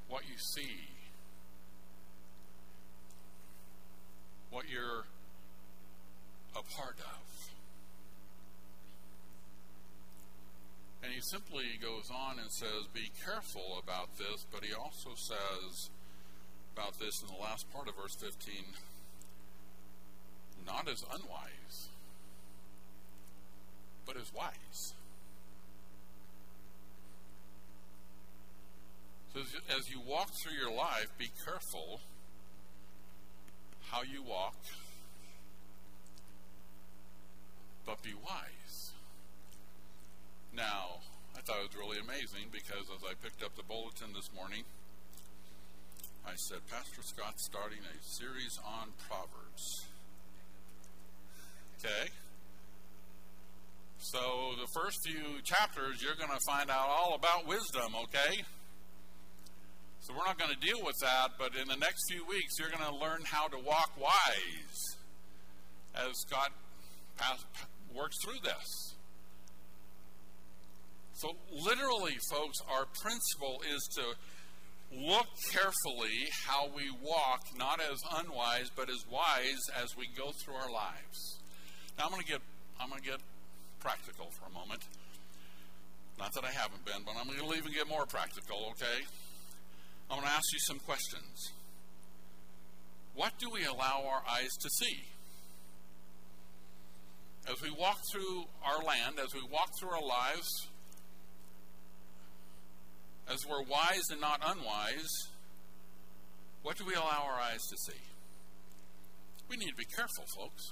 What 0.09 0.25
you 0.29 0.37
see. 0.37 0.89
What 4.51 4.69
you're 4.69 5.05
a 6.57 6.63
part 6.77 6.97
of. 6.99 7.51
And 11.03 11.13
he 11.13 11.21
simply 11.21 11.65
goes 11.81 12.11
on 12.11 12.39
and 12.39 12.51
says, 12.51 12.87
Be 12.93 13.11
careful 13.25 13.81
about 13.83 14.19
this, 14.19 14.47
but 14.53 14.65
he 14.65 14.75
also 14.75 15.11
says, 15.15 15.91
about 16.77 16.99
this 16.99 17.23
in 17.23 17.29
the 17.29 17.41
last 17.41 17.71
part 17.73 17.89
of 17.89 17.97
verse 17.97 18.15
15 18.15 18.65
not 20.67 20.89
as 20.89 21.03
unwise, 21.03 21.89
but 24.07 24.17
as 24.17 24.33
wise. 24.33 24.95
So 29.35 29.41
as, 29.77 29.91
you 29.91 30.01
walk 30.01 30.31
through 30.31 30.55
your 30.55 30.73
life, 30.73 31.07
be 31.17 31.31
careful 31.45 32.01
how 33.91 34.03
you 34.03 34.23
walk, 34.23 34.57
but 37.87 38.03
be 38.03 38.13
wise. 38.15 38.91
Now, 40.53 40.99
I 41.37 41.41
thought 41.43 41.59
it 41.63 41.69
was 41.69 41.77
really 41.79 41.99
amazing 41.99 42.51
because 42.53 42.91
as 42.95 43.05
I 43.05 43.15
picked 43.23 43.43
up 43.45 43.57
the 43.57 43.63
bulletin 43.63 44.09
this 44.15 44.31
morning, 44.35 44.65
I 46.31 46.37
said, 46.37 46.59
Pastor 46.71 47.03
Scott's 47.03 47.45
starting 47.45 47.79
a 47.83 47.97
series 48.07 48.57
on 48.65 48.87
Proverbs. 49.09 49.87
Okay? 51.79 52.09
So, 53.99 54.55
the 54.61 54.69
first 54.73 54.99
few 55.05 55.43
chapters, 55.43 56.01
you're 56.01 56.15
going 56.15 56.31
to 56.31 56.39
find 56.47 56.71
out 56.71 56.87
all 56.89 57.17
about 57.17 57.49
wisdom, 57.49 57.97
okay? 58.05 58.45
So, 60.03 60.15
we're 60.15 60.25
not 60.25 60.39
going 60.39 60.55
to 60.55 60.61
deal 60.65 60.79
with 60.85 60.95
that, 61.03 61.31
but 61.37 61.57
in 61.61 61.67
the 61.67 61.77
next 61.77 62.09
few 62.09 62.25
weeks, 62.25 62.61
you're 62.61 62.71
going 62.71 62.89
to 62.89 62.95
learn 62.95 63.23
how 63.25 63.49
to 63.49 63.59
walk 63.59 63.91
wise 63.99 64.97
as 65.97 66.13
Scott 66.29 66.53
works 67.93 68.17
through 68.23 68.39
this. 68.45 68.95
So, 71.15 71.35
literally, 71.51 72.17
folks, 72.31 72.59
our 72.71 72.87
principle 73.03 73.63
is 73.75 73.83
to 73.97 74.15
look 74.93 75.27
carefully 75.53 76.29
how 76.47 76.69
we 76.75 76.91
walk, 77.03 77.43
not 77.57 77.81
as 77.81 77.99
unwise, 78.19 78.71
but 78.75 78.91
as 78.91 79.05
wise 79.11 79.61
as 79.81 79.97
we 79.97 80.09
go 80.17 80.33
through 80.43 80.55
our 80.55 80.71
lives. 80.71 81.39
Now 81.99 82.05
I'm 82.05 82.11
going 82.11 82.23
to 82.23 82.29
get 82.29 82.41
I'm 82.81 82.89
going 82.89 83.03
to 83.03 83.09
get 83.09 83.21
practical 83.81 84.31
for 84.31 84.47
a 84.49 84.53
moment. 84.53 84.83
Not 86.19 86.33
that 86.35 86.45
I 86.45 86.51
haven't 86.51 86.85
been, 86.85 87.03
but 87.05 87.15
I'm 87.19 87.27
going 87.27 87.39
to 87.39 87.57
even 87.57 87.73
get 87.73 87.89
more 87.89 88.07
practical, 88.07 88.73
okay? 88.73 89.05
I'm 90.11 90.19
going 90.19 90.29
to 90.29 90.35
ask 90.35 90.53
you 90.53 90.59
some 90.61 90.79
questions. 90.81 91.53
What 93.15 93.33
do 93.39 93.51
we 93.51 93.65
allow 93.65 94.05
our 94.07 94.23
eyes 94.31 94.51
to 94.61 94.69
see? 94.71 95.05
As 97.51 97.61
we 97.63 97.71
walk 97.71 97.99
through 98.13 98.45
our 98.65 98.83
land, 98.85 99.19
as 99.19 99.35
we 99.35 99.43
walk 99.51 99.71
through 99.79 99.91
our 99.91 100.03
lives, 100.03 100.69
as 103.33 103.47
we're 103.47 103.63
wise 103.63 104.11
and 104.11 104.21
not 104.21 104.41
unwise, 104.45 105.29
what 106.63 106.77
do 106.77 106.85
we 106.85 106.95
allow 106.95 107.25
our 107.25 107.41
eyes 107.41 107.63
to 107.71 107.77
see? 107.77 108.01
We 109.49 109.57
need 109.57 109.71
to 109.71 109.77
be 109.77 109.85
careful, 109.85 110.25
folks. 110.37 110.63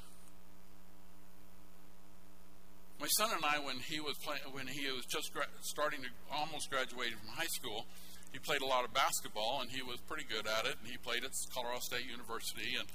My 3.00 3.06
son 3.16 3.30
and 3.34 3.44
I, 3.44 3.64
when 3.64 3.78
he 3.78 4.00
was 4.00 4.16
play, 4.18 4.38
when 4.50 4.66
he 4.66 4.90
was 4.90 5.04
just 5.06 5.32
gra- 5.32 5.46
starting 5.62 6.00
to 6.02 6.08
almost 6.34 6.68
graduating 6.68 7.16
from 7.18 7.28
high 7.30 7.50
school, 7.50 7.86
he 8.32 8.38
played 8.38 8.60
a 8.60 8.66
lot 8.66 8.84
of 8.84 8.92
basketball 8.92 9.60
and 9.62 9.70
he 9.70 9.82
was 9.82 9.98
pretty 10.08 10.24
good 10.24 10.46
at 10.46 10.66
it. 10.66 10.74
And 10.82 10.90
he 10.90 10.98
played 10.98 11.24
at 11.24 11.30
Colorado 11.54 11.80
State 11.80 12.10
University, 12.10 12.74
and 12.78 12.88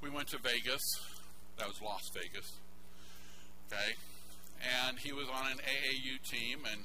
we 0.00 0.08
went 0.08 0.28
to 0.28 0.38
Vegas. 0.38 0.80
That 1.58 1.68
was 1.68 1.76
Las 1.82 2.08
Vegas. 2.14 2.48
Okay, 3.68 3.92
and 4.88 4.98
he 4.98 5.12
was 5.12 5.28
on 5.28 5.52
an 5.52 5.58
AAU 5.58 6.16
team, 6.28 6.60
and 6.70 6.84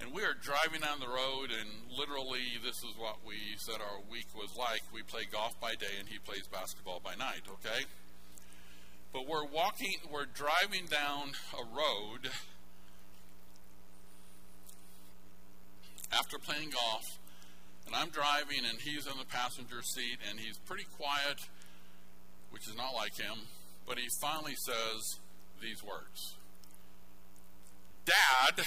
and 0.00 0.12
we 0.12 0.22
are 0.22 0.34
driving 0.40 0.80
down 0.80 0.98
the 0.98 1.08
road, 1.08 1.50
and 1.52 1.68
literally, 1.96 2.56
this 2.64 2.76
is 2.78 2.96
what 2.96 3.18
we 3.26 3.36
said 3.58 3.76
our 3.80 4.00
week 4.10 4.26
was 4.34 4.56
like. 4.56 4.80
We 4.92 5.02
play 5.02 5.22
golf 5.30 5.60
by 5.60 5.74
day, 5.74 5.98
and 5.98 6.08
he 6.08 6.18
plays 6.18 6.46
basketball 6.50 7.00
by 7.04 7.14
night, 7.14 7.42
okay? 7.60 7.84
But 9.12 9.28
we're 9.28 9.44
walking, 9.44 9.94
we're 10.10 10.26
driving 10.26 10.86
down 10.86 11.32
a 11.52 11.64
road 11.64 12.32
after 16.12 16.38
playing 16.38 16.70
golf, 16.70 17.04
and 17.86 17.94
I'm 17.94 18.08
driving, 18.08 18.64
and 18.68 18.80
he's 18.80 19.06
in 19.06 19.18
the 19.18 19.26
passenger 19.26 19.82
seat, 19.82 20.18
and 20.28 20.40
he's 20.40 20.58
pretty 20.58 20.86
quiet, 20.96 21.40
which 22.50 22.66
is 22.66 22.76
not 22.76 22.94
like 22.94 23.16
him, 23.16 23.46
but 23.86 23.98
he 23.98 24.08
finally 24.20 24.54
says 24.54 25.18
these 25.60 25.82
words 25.84 26.36
Dad, 28.06 28.64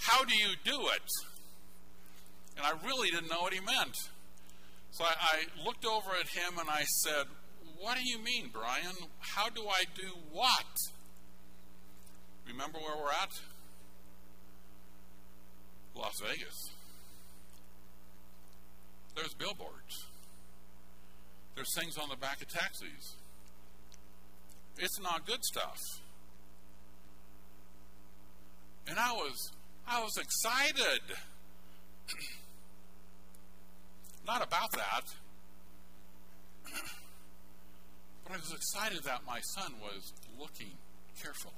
how 0.00 0.24
do 0.24 0.34
you 0.34 0.54
do 0.64 0.88
it? 0.88 1.10
And 2.56 2.66
I 2.66 2.72
really 2.86 3.10
didn't 3.10 3.28
know 3.28 3.40
what 3.40 3.52
he 3.52 3.60
meant. 3.60 3.96
So 4.92 5.04
I, 5.04 5.14
I 5.20 5.64
looked 5.64 5.86
over 5.86 6.10
at 6.18 6.28
him 6.28 6.58
and 6.58 6.68
I 6.68 6.82
said, 6.82 7.26
What 7.78 7.96
do 7.96 8.02
you 8.04 8.18
mean, 8.18 8.50
Brian? 8.52 8.96
How 9.20 9.48
do 9.48 9.62
I 9.68 9.84
do 9.94 10.08
what? 10.32 10.76
Remember 12.46 12.78
where 12.78 12.96
we're 12.96 13.10
at? 13.10 13.30
Las 15.94 16.14
Vegas. 16.22 16.70
There's 19.14 19.34
billboards. 19.34 20.06
There's 21.54 21.74
things 21.78 21.98
on 21.98 22.08
the 22.08 22.16
back 22.16 22.40
of 22.40 22.48
taxis. 22.48 23.16
It's 24.78 25.00
not 25.00 25.26
good 25.26 25.44
stuff. 25.44 25.78
And 28.88 28.98
I 28.98 29.12
was 29.12 29.52
I 29.90 30.00
was 30.00 30.16
excited. 30.18 31.00
Not 34.26 34.46
about 34.46 34.70
that. 34.72 35.02
But 38.24 38.34
I 38.34 38.36
was 38.36 38.52
excited 38.52 39.02
that 39.06 39.22
my 39.26 39.40
son 39.40 39.74
was 39.82 40.12
looking 40.38 40.78
carefully. 41.20 41.52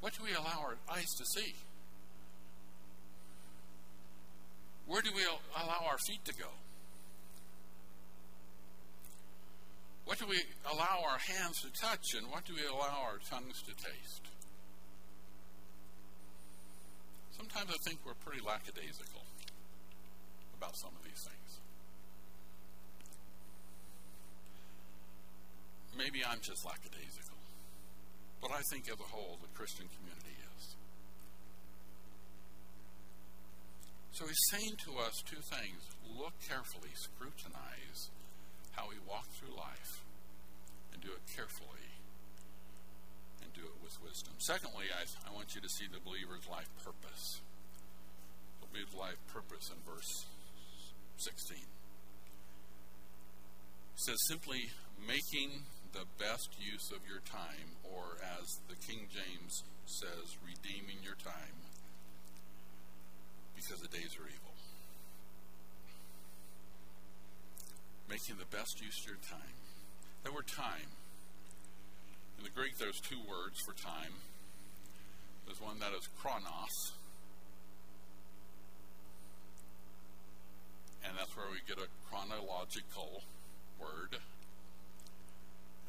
What 0.00 0.14
do 0.14 0.24
we 0.24 0.32
allow 0.32 0.64
our 0.64 0.76
eyes 0.90 1.10
to 1.18 1.26
see? 1.26 1.54
Where 4.86 5.02
do 5.02 5.10
we 5.14 5.24
allow 5.54 5.84
our 5.86 5.98
feet 5.98 6.24
to 6.24 6.32
go? 6.32 6.48
What 10.10 10.18
do 10.18 10.26
we 10.26 10.42
allow 10.66 11.06
our 11.06 11.22
hands 11.22 11.62
to 11.62 11.70
touch 11.70 12.18
and 12.18 12.26
what 12.34 12.42
do 12.42 12.50
we 12.58 12.66
allow 12.66 13.06
our 13.06 13.22
tongues 13.30 13.62
to 13.62 13.70
taste? 13.78 14.26
Sometimes 17.30 17.70
I 17.70 17.78
think 17.86 18.02
we're 18.02 18.18
pretty 18.26 18.42
lackadaisical 18.42 19.22
about 20.58 20.74
some 20.82 20.90
of 20.98 21.04
these 21.06 21.22
things. 21.22 21.62
maybe 25.94 26.26
I'm 26.26 26.42
just 26.42 26.66
lackadaisical. 26.66 27.38
But 28.42 28.50
I 28.50 28.66
think 28.66 28.90
as 28.90 28.98
a 28.98 29.10
whole, 29.14 29.38
the 29.38 29.52
Christian 29.54 29.86
community 29.94 30.34
is. 30.58 30.74
So 34.18 34.26
he's 34.26 34.42
saying 34.50 34.74
to 34.90 34.98
us 35.06 35.22
two 35.22 35.38
things 35.54 35.86
look 36.18 36.34
carefully, 36.48 36.90
scrutinize 36.98 38.10
how 38.72 38.88
we 38.88 38.96
walk 39.08 39.26
through 39.34 39.54
life, 39.56 40.04
and 40.92 41.02
do 41.02 41.10
it 41.10 41.22
carefully 41.34 41.80
and 43.42 43.52
do 43.54 43.66
it 43.66 43.82
with 43.82 43.96
wisdom. 44.04 44.34
Secondly, 44.38 44.86
I, 44.94 45.02
I 45.28 45.34
want 45.34 45.54
you 45.54 45.60
to 45.60 45.68
see 45.68 45.86
the 45.90 45.98
believer's 46.00 46.46
life 46.48 46.68
purpose. 46.84 47.40
The 48.60 48.68
believer's 48.70 48.94
life 48.94 49.18
purpose 49.32 49.70
in 49.72 49.80
verse 49.82 50.26
16. 51.16 51.56
It 51.56 51.64
says 53.96 54.18
simply 54.28 54.70
making 55.00 55.66
the 55.92 56.06
best 56.18 56.54
use 56.60 56.92
of 56.94 57.02
your 57.08 57.20
time, 57.26 57.74
or 57.82 58.22
as 58.22 58.46
the 58.68 58.78
King 58.78 59.08
James 59.10 59.64
says, 59.86 60.38
redeeming 60.46 61.02
your 61.02 61.18
time 61.18 61.66
because 63.56 63.80
the 63.82 63.88
days 63.88 64.16
are 64.16 64.28
evil. 64.30 64.49
Making 68.10 68.36
the 68.42 68.56
best 68.56 68.82
use 68.82 68.98
of 69.00 69.06
your 69.06 69.22
time. 69.30 69.54
That 70.24 70.34
word 70.34 70.48
time. 70.48 70.90
In 72.38 72.44
the 72.44 72.50
Greek, 72.50 72.76
there's 72.76 72.98
two 73.00 73.20
words 73.28 73.60
for 73.64 73.72
time. 73.72 74.18
There's 75.46 75.60
one 75.60 75.78
that 75.78 75.92
is 75.94 76.08
chronos, 76.20 76.92
and 81.04 81.16
that's 81.18 81.36
where 81.36 81.46
we 81.50 81.58
get 81.66 81.78
a 81.78 81.88
chronological 82.08 83.22
word 83.80 84.18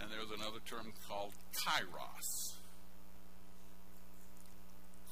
and 0.01 0.09
there's 0.09 0.31
another 0.31 0.59
term 0.65 0.93
called 1.07 1.31
kairos. 1.53 2.55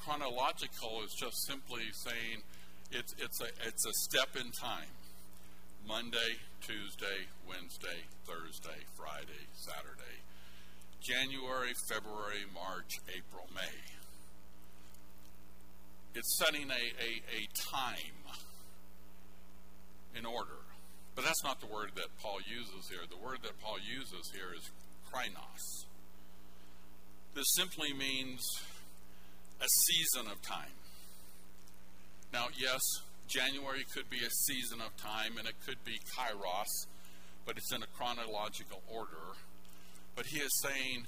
Chronological 0.04 1.02
is 1.04 1.12
just 1.14 1.46
simply 1.46 1.84
saying 1.92 2.42
it's, 2.90 3.14
it's, 3.18 3.40
a, 3.40 3.46
it's 3.66 3.86
a 3.86 3.92
step 3.92 4.34
in 4.34 4.50
time. 4.50 4.90
Monday, 5.86 6.38
Tuesday, 6.60 7.26
Wednesday, 7.48 8.06
Thursday, 8.26 8.84
Friday, 8.96 9.46
Saturday. 9.54 10.20
January, 11.00 11.72
February, 11.88 12.44
March, 12.54 13.00
April, 13.08 13.48
May. 13.54 13.80
It's 16.14 16.38
setting 16.38 16.68
a, 16.70 16.74
a, 16.74 17.10
a 17.32 17.48
time 17.72 18.20
in 20.14 20.26
order. 20.26 20.60
But 21.14 21.24
that's 21.24 21.42
not 21.42 21.60
the 21.60 21.66
word 21.66 21.92
that 21.96 22.06
Paul 22.20 22.38
uses 22.46 22.88
here. 22.88 23.00
The 23.08 23.16
word 23.16 23.38
that 23.42 23.58
Paul 23.60 23.78
uses 23.80 24.30
here 24.34 24.54
is 24.56 24.70
krinos. 25.12 25.86
This 27.34 27.46
simply 27.56 27.92
means 27.92 28.40
a 29.60 29.66
season 29.86 30.30
of 30.30 30.42
time. 30.42 30.76
Now, 32.32 32.46
yes, 32.56 32.80
January 33.30 33.84
could 33.94 34.10
be 34.10 34.18
a 34.18 34.30
season 34.30 34.80
of 34.80 34.96
time 34.96 35.38
and 35.38 35.46
it 35.46 35.54
could 35.64 35.82
be 35.84 35.98
kairos, 36.18 36.86
but 37.46 37.56
it's 37.56 37.72
in 37.72 37.82
a 37.82 37.86
chronological 37.96 38.82
order. 38.92 39.38
But 40.16 40.26
he 40.26 40.40
is 40.40 40.50
saying, 40.62 41.06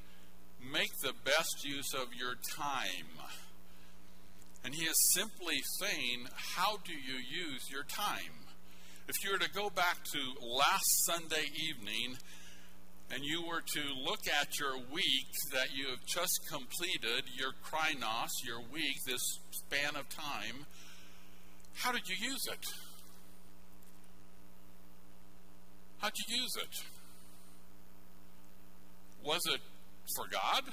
make 0.72 0.92
the 1.02 1.12
best 1.24 1.64
use 1.64 1.92
of 1.94 2.14
your 2.14 2.34
time. 2.56 3.10
And 4.64 4.74
he 4.74 4.84
is 4.84 5.12
simply 5.12 5.58
saying, 5.80 6.28
how 6.54 6.78
do 6.84 6.92
you 6.92 7.18
use 7.18 7.68
your 7.70 7.82
time? 7.82 8.46
If 9.08 9.16
you 9.24 9.32
were 9.32 9.38
to 9.38 9.50
go 9.50 9.68
back 9.68 10.04
to 10.12 10.46
last 10.46 11.04
Sunday 11.06 11.46
evening 11.58 12.16
and 13.10 13.24
you 13.24 13.42
were 13.42 13.60
to 13.60 13.82
look 14.00 14.20
at 14.40 14.58
your 14.60 14.78
week 14.78 15.28
that 15.52 15.74
you 15.74 15.88
have 15.90 16.06
just 16.06 16.48
completed, 16.48 17.24
your 17.36 17.52
krinos, 17.64 18.30
your 18.46 18.60
week, 18.72 18.96
this 19.04 19.20
span 19.50 19.96
of 19.96 20.08
time, 20.08 20.66
how 21.74 21.92
did 21.92 22.08
you 22.08 22.16
use 22.20 22.46
it? 22.50 22.64
How'd 25.98 26.12
you 26.16 26.36
use 26.36 26.56
it? 26.56 26.84
Was 29.24 29.40
it 29.46 29.60
for 30.16 30.24
God? 30.30 30.64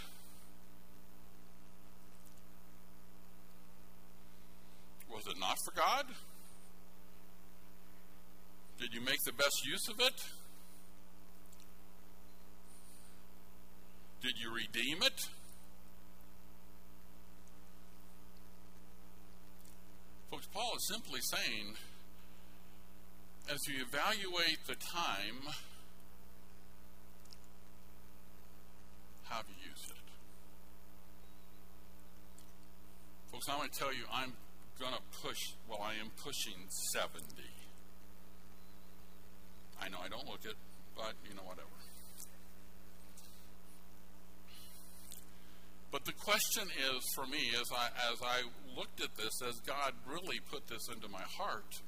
Was 5.11 5.27
it 5.27 5.39
not 5.39 5.57
for 5.65 5.71
God? 5.75 6.05
Did 8.79 8.93
you 8.93 9.01
make 9.01 9.21
the 9.25 9.33
best 9.33 9.65
use 9.65 9.87
of 9.89 9.99
it? 9.99 10.13
Did 14.21 14.33
you 14.41 14.53
redeem 14.53 15.03
it? 15.03 15.29
Folks, 20.29 20.47
Paul 20.53 20.75
is 20.77 20.87
simply 20.87 21.21
saying 21.21 21.75
as 23.51 23.67
you 23.67 23.81
evaluate 23.81 24.59
the 24.67 24.75
time, 24.75 25.41
how 29.23 29.37
have 29.37 29.45
you 29.49 29.69
used 29.71 29.89
it? 29.89 29.97
Folks, 33.31 33.49
I'm 33.49 33.57
going 33.57 33.69
to 33.69 33.79
tell 33.79 33.93
you, 33.93 34.03
I'm 34.13 34.33
going 34.79 34.93
to 34.93 35.01
push, 35.25 35.53
well, 35.67 35.81
I 35.81 35.93
am 35.99 36.11
pushing 36.23 36.69
70. 36.93 37.25
I 39.81 39.89
know 39.89 39.97
I 40.03 40.09
don't 40.09 40.27
look 40.27 40.45
it, 40.45 40.55
but 40.95 41.13
you 41.27 41.35
know, 41.35 41.41
whatever. 41.41 41.67
But 45.91 46.05
the 46.05 46.13
question 46.13 46.67
is 46.67 47.03
for 47.15 47.25
me, 47.25 47.49
as 47.59 47.67
I, 47.75 47.87
as 48.11 48.19
I 48.21 48.41
looked 48.77 49.01
at 49.01 49.15
this, 49.17 49.41
as 49.47 49.59
God 49.61 49.93
really 50.07 50.39
put 50.51 50.67
this 50.67 50.87
into 50.87 51.09
my 51.09 51.21
heart, 51.21 51.81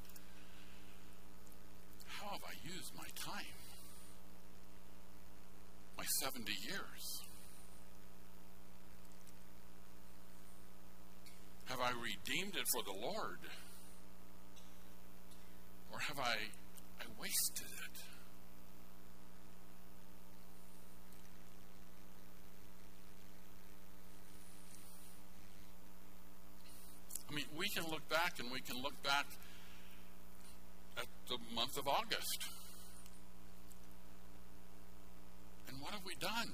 how 2.08 2.30
have 2.32 2.42
I 2.44 2.54
used 2.68 2.92
my 2.98 3.08
time? 3.16 3.46
My 5.98 6.06
70 6.20 6.52
years? 6.68 7.22
Have 11.66 11.80
I 11.80 11.92
redeemed 11.92 12.56
it 12.56 12.66
for 12.74 12.84
the 12.84 13.00
Lord? 13.00 13.40
Or 15.94 16.00
have 16.00 16.20
I, 16.20 16.36
I 17.00 17.06
wasted 17.20 17.68
it? 17.68 18.11
I 27.32 27.36
mean, 27.36 27.46
we 27.58 27.70
can 27.70 27.90
look 27.90 28.08
back 28.10 28.40
and 28.40 28.52
we 28.52 28.60
can 28.60 28.82
look 28.82 29.02
back 29.04 29.26
at 30.98 31.06
the 31.30 31.38
month 31.56 31.78
of 31.78 31.88
August. 31.88 32.46
And 35.70 35.82
what 35.82 35.94
have 35.94 36.04
we 36.06 36.16
done? 36.16 36.52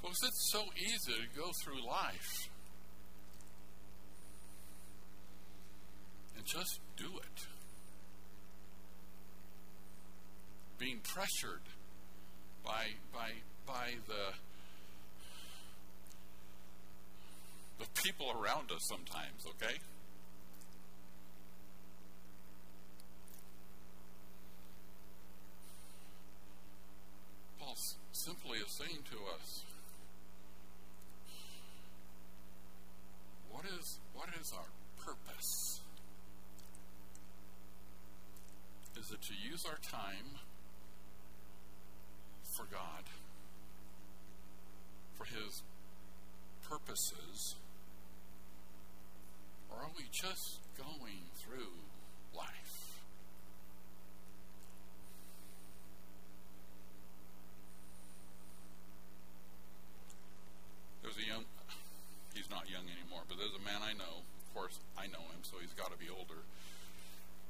Folks, 0.00 0.18
it's 0.22 0.52
so 0.52 0.62
easy 0.76 1.12
to 1.12 1.40
go 1.40 1.50
through 1.64 1.84
life 1.84 2.48
and 6.36 6.46
just 6.46 6.78
do 6.96 7.06
it. 7.16 7.46
Being 10.78 11.00
pressured 11.02 11.62
by, 12.64 12.84
by, 13.12 13.30
by 13.66 13.94
the 14.06 14.34
the 17.78 17.86
people 18.02 18.26
around 18.30 18.70
us 18.72 18.82
sometimes, 18.88 19.46
okay? 19.46 19.76
Paul 27.60 27.76
simply 28.12 28.58
is 28.58 28.76
saying 28.76 29.02
to 29.10 29.18
us, 29.34 29.62
what 33.50 33.64
is 33.64 33.98
what 34.14 34.28
is 34.40 34.52
our 34.52 34.68
purpose? 35.04 35.80
Is 38.98 39.12
it 39.12 39.22
to 39.22 39.34
use 39.48 39.64
our 39.64 39.78
time 39.78 40.38
for 42.56 42.66
God, 42.70 43.04
for 45.16 45.24
His 45.24 45.62
purposes? 46.68 47.54
Or 49.70 49.84
are 49.84 49.90
we 49.96 50.04
just 50.12 50.60
going 50.76 51.28
through 51.36 51.74
life? 52.36 52.48
There's 61.02 61.16
a 61.16 61.26
young, 61.26 61.44
he's 62.34 62.50
not 62.50 62.68
young 62.68 62.84
anymore, 62.84 63.22
but 63.28 63.38
there's 63.38 63.54
a 63.54 63.64
man 63.64 63.80
I 63.82 63.92
know. 63.92 64.24
Of 64.46 64.54
course, 64.54 64.78
I 64.96 65.06
know 65.06 65.24
him, 65.32 65.42
so 65.42 65.56
he's 65.60 65.72
got 65.72 65.92
to 65.92 65.98
be 65.98 66.08
older. 66.10 66.42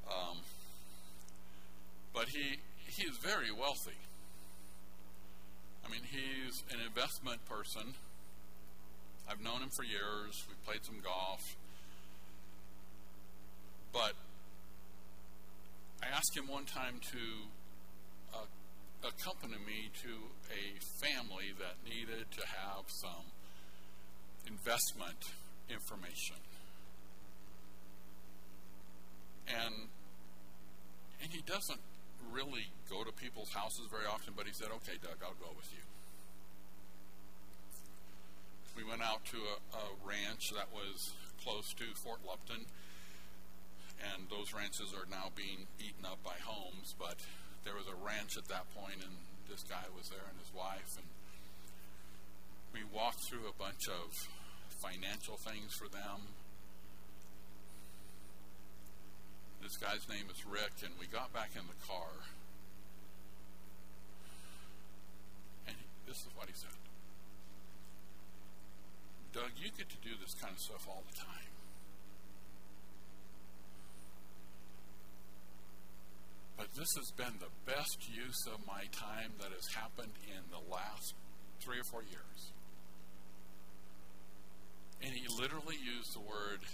Um, 0.08 0.38
but 2.14 2.28
he 2.28 2.58
he 2.86 3.06
is 3.06 3.16
very 3.18 3.52
wealthy. 3.52 3.98
I 5.86 5.90
mean, 5.90 6.02
he's 6.02 6.64
an 6.72 6.80
investment 6.84 7.44
person. 7.46 7.94
I've 9.30 9.40
known 9.40 9.62
him 9.62 9.70
for 9.70 9.84
years. 9.84 10.44
We 10.48 10.54
played 10.66 10.84
some 10.84 11.00
golf. 11.02 11.56
But 13.92 14.12
I 16.02 16.06
asked 16.14 16.36
him 16.36 16.46
one 16.46 16.64
time 16.64 17.00
to 17.12 17.24
uh, 18.34 19.08
accompany 19.08 19.58
me 19.64 19.90
to 20.02 20.12
a 20.50 20.78
family 21.00 21.52
that 21.58 21.76
needed 21.84 22.30
to 22.32 22.46
have 22.46 22.84
some 22.88 23.32
investment 24.46 25.32
information. 25.68 26.36
And 29.48 29.88
and 31.22 31.32
he 31.32 31.42
doesn't 31.42 31.80
really 32.30 32.70
go 32.90 33.02
to 33.04 33.12
people's 33.12 33.52
houses 33.52 33.88
very 33.90 34.06
often, 34.06 34.34
but 34.36 34.46
he 34.46 34.52
said, 34.52 34.68
Okay, 34.82 34.98
Doug, 35.02 35.18
I'll 35.22 35.38
go 35.40 35.52
with 35.56 35.70
you. 35.72 35.82
We 38.76 38.84
went 38.84 39.02
out 39.02 39.24
to 39.34 39.38
a, 39.38 39.56
a 39.74 39.84
ranch 40.06 40.54
that 40.54 40.70
was 40.70 41.10
close 41.42 41.74
to 41.74 41.84
Fort 42.04 42.20
Lupton, 42.22 42.66
and 43.98 44.28
those 44.30 44.54
ranches 44.54 44.94
are 44.94 45.06
now 45.10 45.30
being 45.34 45.66
eaten 45.78 46.04
up 46.06 46.22
by 46.22 46.38
homes, 46.42 46.94
but 46.98 47.18
there 47.64 47.74
was 47.74 47.86
a 47.86 47.98
ranch 47.98 48.36
at 48.36 48.46
that 48.48 48.70
point, 48.74 49.02
and 49.02 49.16
this 49.50 49.64
guy 49.64 49.86
was 49.96 50.08
there 50.08 50.26
and 50.30 50.38
his 50.38 50.54
wife, 50.54 50.96
and 50.96 51.06
we 52.72 52.84
walked 52.84 53.20
through 53.20 53.48
a 53.48 53.56
bunch 53.56 53.88
of 53.88 54.28
financial 54.68 55.36
things 55.36 55.74
for 55.74 55.88
them. 55.88 56.36
This 59.62 59.76
guy's 59.76 60.08
name 60.08 60.30
is 60.30 60.46
Rick, 60.46 60.84
and 60.84 60.94
we 61.00 61.06
got 61.06 61.32
back 61.32 61.50
in 61.58 61.66
the 61.66 61.78
car, 61.86 62.30
and 65.66 65.76
this 66.06 66.18
is 66.18 66.30
what 66.36 66.46
he 66.46 66.54
said. 66.54 66.78
Doug, 69.34 69.50
you 69.58 69.70
get 69.76 69.90
to 69.90 70.00
do 70.00 70.14
this 70.22 70.34
kind 70.34 70.54
of 70.54 70.60
stuff 70.60 70.86
all 70.88 71.02
the 71.10 71.16
time. 71.16 71.57
But 76.58 76.74
this 76.74 76.90
has 76.98 77.14
been 77.14 77.38
the 77.38 77.54
best 77.70 78.10
use 78.10 78.42
of 78.50 78.66
my 78.66 78.82
time 78.90 79.30
that 79.38 79.54
has 79.54 79.70
happened 79.78 80.10
in 80.26 80.42
the 80.50 80.58
last 80.66 81.14
three 81.62 81.78
or 81.78 81.86
four 81.86 82.02
years. 82.02 82.50
And 85.00 85.14
he 85.14 85.22
literally 85.38 85.78
used 85.78 86.10
the 86.18 86.26
word, 86.26 86.66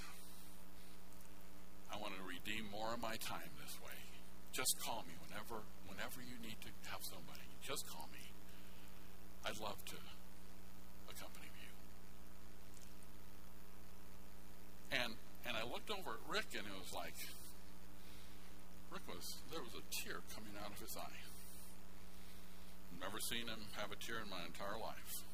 I 1.92 2.00
want 2.00 2.16
to 2.16 2.24
redeem 2.24 2.72
more 2.72 2.96
of 2.96 3.02
my 3.04 3.20
time 3.20 3.52
this 3.60 3.76
way. 3.84 4.00
Just 4.56 4.72
call 4.80 5.04
me 5.04 5.12
whenever 5.28 5.60
whenever 5.84 6.24
you 6.24 6.40
need 6.40 6.56
to 6.64 6.72
have 6.88 7.04
somebody. 7.04 7.44
Just 7.60 7.84
call 7.86 8.08
me. 8.08 8.24
I'd 9.44 9.60
love 9.60 9.76
to 9.92 9.98
accompany 11.12 11.52
you. 11.60 11.72
And 14.96 15.12
and 15.44 15.56
I 15.58 15.68
looked 15.68 15.90
over 15.90 16.16
at 16.16 16.24
Rick 16.24 16.56
and 16.56 16.64
it 16.64 16.72
was 16.72 16.94
like 16.96 17.14
Rick 18.94 19.10
was 19.10 19.42
there 19.50 19.58
was 19.58 19.74
a 19.74 19.82
tear 19.90 20.22
coming 20.38 20.54
out 20.62 20.70
of 20.70 20.78
his 20.78 20.94
eye. 20.94 21.18
Never 23.02 23.18
seen 23.18 23.50
him 23.50 23.66
have 23.74 23.90
a 23.90 23.98
tear 23.98 24.22
in 24.22 24.30
my 24.30 24.46
entire 24.46 24.78
life. 24.78 25.26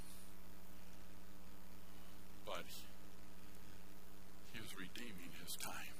But 2.48 2.64
he 4.56 4.64
was 4.64 4.72
redeeming 4.72 5.36
his 5.44 5.60
time 5.60 5.92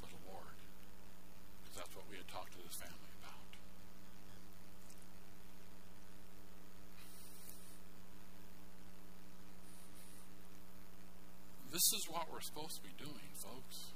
for 0.00 0.08
the 0.08 0.16
Lord. 0.24 0.56
Because 1.60 1.84
that's 1.84 1.92
what 1.92 2.08
we 2.08 2.16
had 2.16 2.24
talked 2.32 2.56
to 2.56 2.62
this 2.64 2.80
family 2.80 3.12
about. 3.20 3.52
This 11.68 11.84
is 12.00 12.08
what 12.08 12.32
we're 12.32 12.40
supposed 12.40 12.80
to 12.80 12.82
be 12.88 12.96
doing, 12.96 13.28
folks. 13.44 13.92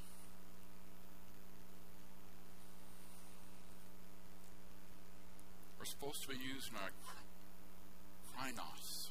Supposed 5.88 6.22
to 6.22 6.28
be 6.28 6.36
using 6.36 6.74
our 6.76 6.90
krinos. 8.36 9.08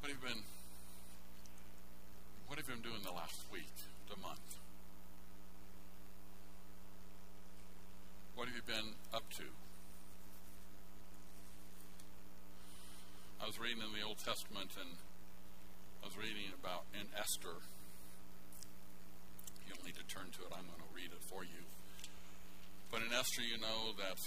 What 0.00 0.10
have 0.10 0.20
you 0.22 0.28
been 0.28 0.42
what 2.46 2.58
have 2.58 2.68
you 2.68 2.74
been 2.74 2.82
doing 2.82 3.02
the 3.02 3.10
last 3.10 3.40
week, 3.50 3.72
the 4.08 4.20
month? 4.20 4.58
What 8.36 8.46
have 8.46 8.54
you 8.54 8.62
been 8.62 8.94
up 9.12 9.28
to? 9.38 9.44
I 13.42 13.46
was 13.46 13.58
reading 13.58 13.82
in 13.82 13.92
the 13.92 14.06
Old 14.06 14.18
Testament 14.18 14.70
and 14.78 14.96
I 16.02 16.06
was 16.06 16.16
reading 16.16 16.52
about 16.52 16.84
in 16.92 17.08
Esther. 17.18 17.60
You 19.66 19.74
don't 19.74 19.84
need 19.84 19.96
to 19.96 20.06
turn 20.06 20.28
to 20.36 20.40
it, 20.44 20.52
I'm 20.52 20.68
going 20.68 20.80
to 20.80 20.92
read 20.94 21.12
it 21.12 21.24
for 21.24 21.44
you. 21.44 21.64
You 23.42 23.58
know 23.58 23.90
that 23.98 24.22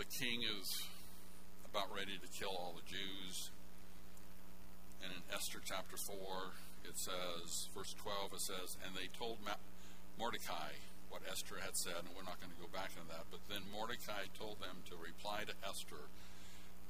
the 0.00 0.08
king 0.08 0.40
is 0.40 0.88
about 1.68 1.92
ready 1.92 2.16
to 2.16 2.28
kill 2.32 2.48
all 2.48 2.72
the 2.72 2.88
Jews. 2.88 3.52
And 5.04 5.12
in 5.12 5.20
Esther 5.28 5.60
chapter 5.60 6.00
4, 6.00 6.16
it 6.88 6.96
says, 6.96 7.68
verse 7.76 7.92
12, 8.00 8.32
it 8.32 8.40
says, 8.40 8.80
And 8.80 8.96
they 8.96 9.12
told 9.20 9.36
Mordecai 10.16 10.80
what 11.12 11.20
Esther 11.28 11.60
had 11.60 11.76
said, 11.76 12.00
and 12.00 12.16
we're 12.16 12.24
not 12.24 12.40
going 12.40 12.56
to 12.56 12.62
go 12.62 12.72
back 12.72 12.96
into 12.96 13.12
that, 13.12 13.28
but 13.28 13.44
then 13.52 13.68
Mordecai 13.68 14.32
told 14.32 14.56
them 14.64 14.80
to 14.88 14.96
reply 14.96 15.44
to 15.44 15.52
Esther 15.60 16.08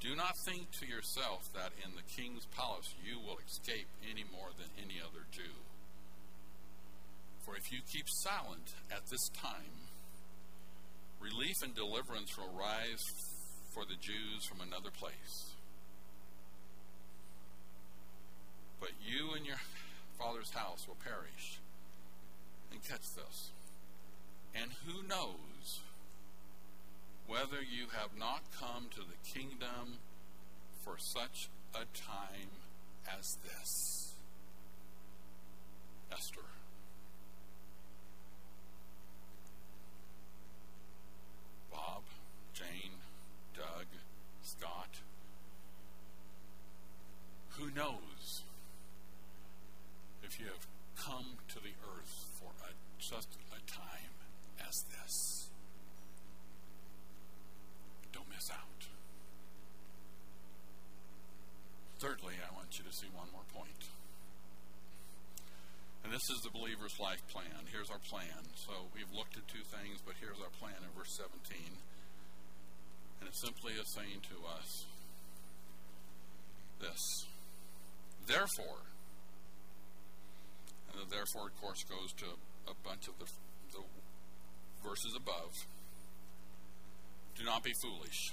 do 0.03 0.17
not 0.17 0.35
think 0.45 0.67
to 0.83 0.87
yourself 0.87 1.47
that 1.55 1.71
in 1.79 1.95
the 1.95 2.03
king's 2.03 2.47
palace 2.51 2.91
you 3.07 3.23
will 3.23 3.39
escape 3.47 3.87
any 4.03 4.27
more 4.27 4.51
than 4.59 4.67
any 4.75 4.99
other 4.99 5.31
Jew. 5.31 5.63
For 7.47 7.55
if 7.55 7.71
you 7.71 7.79
keep 7.87 8.07
silent 8.11 8.75
at 8.91 9.07
this 9.07 9.31
time, 9.31 9.82
relief 11.23 11.63
and 11.63 11.75
deliverance 11.75 12.37
will 12.37 12.53
rise 12.59 13.05
for 13.73 13.85
the 13.85 13.95
Jews 13.95 14.45
from 14.45 14.61
another 14.61 14.91
place. 14.91 15.53
But 18.81 18.91
you 19.01 19.35
and 19.37 19.47
your 19.47 19.61
father's 20.19 20.51
house 20.51 20.87
will 20.89 20.97
perish. 20.97 21.61
And 22.73 22.83
catch 22.83 23.15
this. 23.15 23.51
And 24.55 24.71
who 24.87 25.07
knows 25.07 25.81
whether 27.27 27.63
you 27.63 27.87
have 27.97 28.19
not 28.19 28.41
come 28.59 28.89
to 28.95 29.01
the 29.01 29.39
kingdom 29.39 29.99
for 30.85 30.97
such 30.99 31.49
a 31.75 31.85
time 31.97 32.51
as 33.19 33.39
this. 33.45 34.15
Esther. 36.13 36.41
Bob, 41.71 42.03
Jane, 42.53 42.99
Doug, 43.57 43.87
Scott. 44.43 44.99
Who 47.63 47.71
knows 47.79 48.43
if 50.25 50.41
you 50.41 50.47
have 50.47 50.67
come 50.99 51.39
to 51.47 51.63
the 51.63 51.71
earth 51.95 52.27
for 52.35 52.51
a, 52.67 52.75
just 52.99 53.39
a 53.55 53.61
time 53.71 54.19
as 54.59 54.75
this? 54.91 55.49
Don't 58.13 58.27
miss 58.29 58.51
out. 58.51 58.83
Thirdly, 62.01 62.35
I 62.43 62.51
want 62.57 62.75
you 62.79 62.83
to 62.83 62.91
see 62.91 63.07
one 63.15 63.31
more 63.31 63.47
point. 63.55 63.87
And 66.03 66.13
this 66.13 66.27
is 66.35 66.43
the 66.43 66.51
believer's 66.51 66.99
life 66.99 67.23
plan. 67.31 67.71
Here's 67.71 67.91
our 67.95 68.03
plan. 68.11 68.43
So 68.59 68.91
we've 68.91 69.15
looked 69.15 69.37
at 69.39 69.47
two 69.47 69.63
things, 69.71 70.03
but 70.03 70.19
here's 70.19 70.43
our 70.43 70.51
plan 70.59 70.83
in 70.83 70.91
verse 70.99 71.15
17. 71.15 71.79
And 73.21 73.31
it 73.31 73.39
simply 73.39 73.79
is 73.79 73.87
saying 73.95 74.27
to 74.35 74.51
us 74.51 74.67
this 76.83 76.99
Therefore, 78.27 78.83
and 80.93 81.01
the 81.01 81.15
therefore, 81.15 81.49
of 81.49 81.61
course, 81.61 81.85
goes 81.85 82.13
to 82.19 82.27
a 82.69 82.75
bunch 82.87 83.09
of 83.09 83.19
the, 83.19 83.27
the 83.73 83.83
verses 84.89 85.15
above. 85.17 85.53
Do 87.37 87.45
not 87.45 87.63
be 87.65 87.73
foolish, 87.83 88.33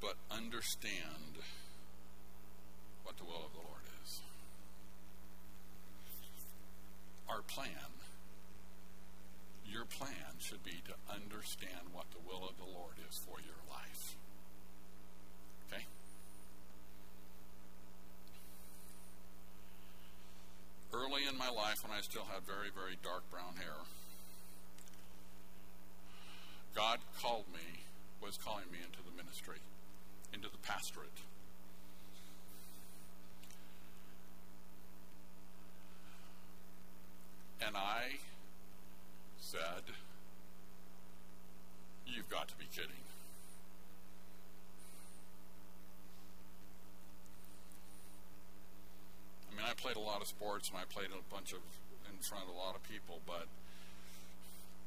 but 0.00 0.14
understand 0.30 1.42
what 3.04 3.16
the 3.16 3.24
will 3.24 3.44
of 3.46 3.52
the 3.52 3.66
Lord 3.66 3.82
is. 4.04 4.20
Our 7.28 7.42
plan, 7.42 7.90
your 9.66 9.84
plan 9.84 10.38
should 10.38 10.62
be 10.64 10.82
to 10.86 10.94
understand 11.12 11.92
what 11.92 12.06
the 12.12 12.18
will 12.26 12.48
of 12.48 12.56
the 12.58 12.64
Lord 12.64 12.94
is 13.08 13.18
for 13.24 13.40
your 13.40 13.58
life. 13.68 14.16
Okay? 15.72 15.84
Early 20.92 21.22
in 21.28 21.38
my 21.38 21.48
life 21.48 21.84
when 21.86 21.96
I 21.96 22.00
still 22.00 22.24
had 22.32 22.42
very, 22.42 22.68
very 22.74 22.96
dark 23.02 23.28
brown 23.30 23.54
hair. 23.56 23.78
God 26.74 26.98
called 27.20 27.44
me, 27.52 27.84
was 28.22 28.36
calling 28.36 28.64
me 28.72 28.78
into 28.84 28.98
the 28.98 29.16
ministry, 29.16 29.58
into 30.32 30.48
the 30.48 30.58
pastorate. 30.58 31.08
And 37.64 37.76
I 37.76 38.18
said, 39.38 39.84
You've 42.06 42.28
got 42.28 42.48
to 42.48 42.56
be 42.56 42.64
kidding. 42.74 42.90
I 49.50 49.56
mean, 49.56 49.66
I 49.68 49.74
played 49.90 50.02
a 50.04 50.06
lot 50.06 50.20
of 50.20 50.28
sports 50.28 50.68
and 50.68 50.78
I 50.78 50.84
played 50.84 51.08
a 51.10 51.34
bunch 51.34 51.52
of 51.52 51.58
in 52.08 52.18
front 52.28 52.44
of 52.44 52.54
a 52.54 52.58
lot 52.58 52.76
of 52.76 52.82
people, 52.84 53.20
but 53.26 53.46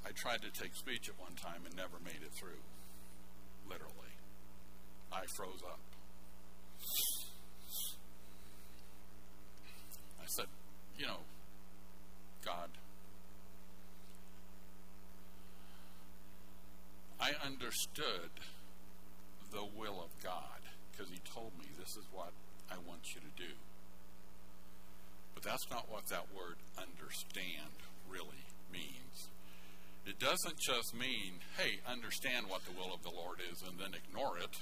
I 0.05 0.11
tried 0.11 0.41
to 0.43 0.51
take 0.51 0.75
speech 0.75 1.09
at 1.09 1.19
one 1.19 1.35
time 1.35 1.65
and 1.65 1.75
never 1.75 1.99
made 2.03 2.23
it 2.23 2.31
through. 2.31 2.63
Literally. 3.67 4.15
I 5.11 5.25
froze 5.35 5.61
up. 5.63 5.79
I 10.21 10.25
said, 10.37 10.45
you 10.97 11.05
know, 11.05 11.19
God, 12.45 12.69
I 17.19 17.31
understood 17.45 18.31
the 19.51 19.65
will 19.77 20.01
of 20.01 20.11
God 20.23 20.63
because 20.91 21.11
He 21.11 21.19
told 21.33 21.51
me 21.59 21.65
this 21.77 21.97
is 21.97 22.05
what 22.13 22.31
I 22.71 22.75
want 22.87 23.13
you 23.13 23.21
to 23.21 23.43
do. 23.43 23.53
But 25.43 25.51
that's 25.51 25.69
not 25.69 25.91
what 25.91 26.07
that 26.07 26.25
word 26.35 26.55
understand 26.77 27.75
really 28.09 28.47
means. 28.71 29.27
It 30.05 30.19
doesn't 30.19 30.59
just 30.59 30.95
mean, 30.95 31.39
hey, 31.57 31.79
understand 31.87 32.47
what 32.47 32.65
the 32.65 32.71
will 32.71 32.93
of 32.93 33.03
the 33.03 33.11
Lord 33.11 33.39
is 33.51 33.61
and 33.61 33.79
then 33.79 33.91
ignore 33.95 34.37
it. 34.37 34.55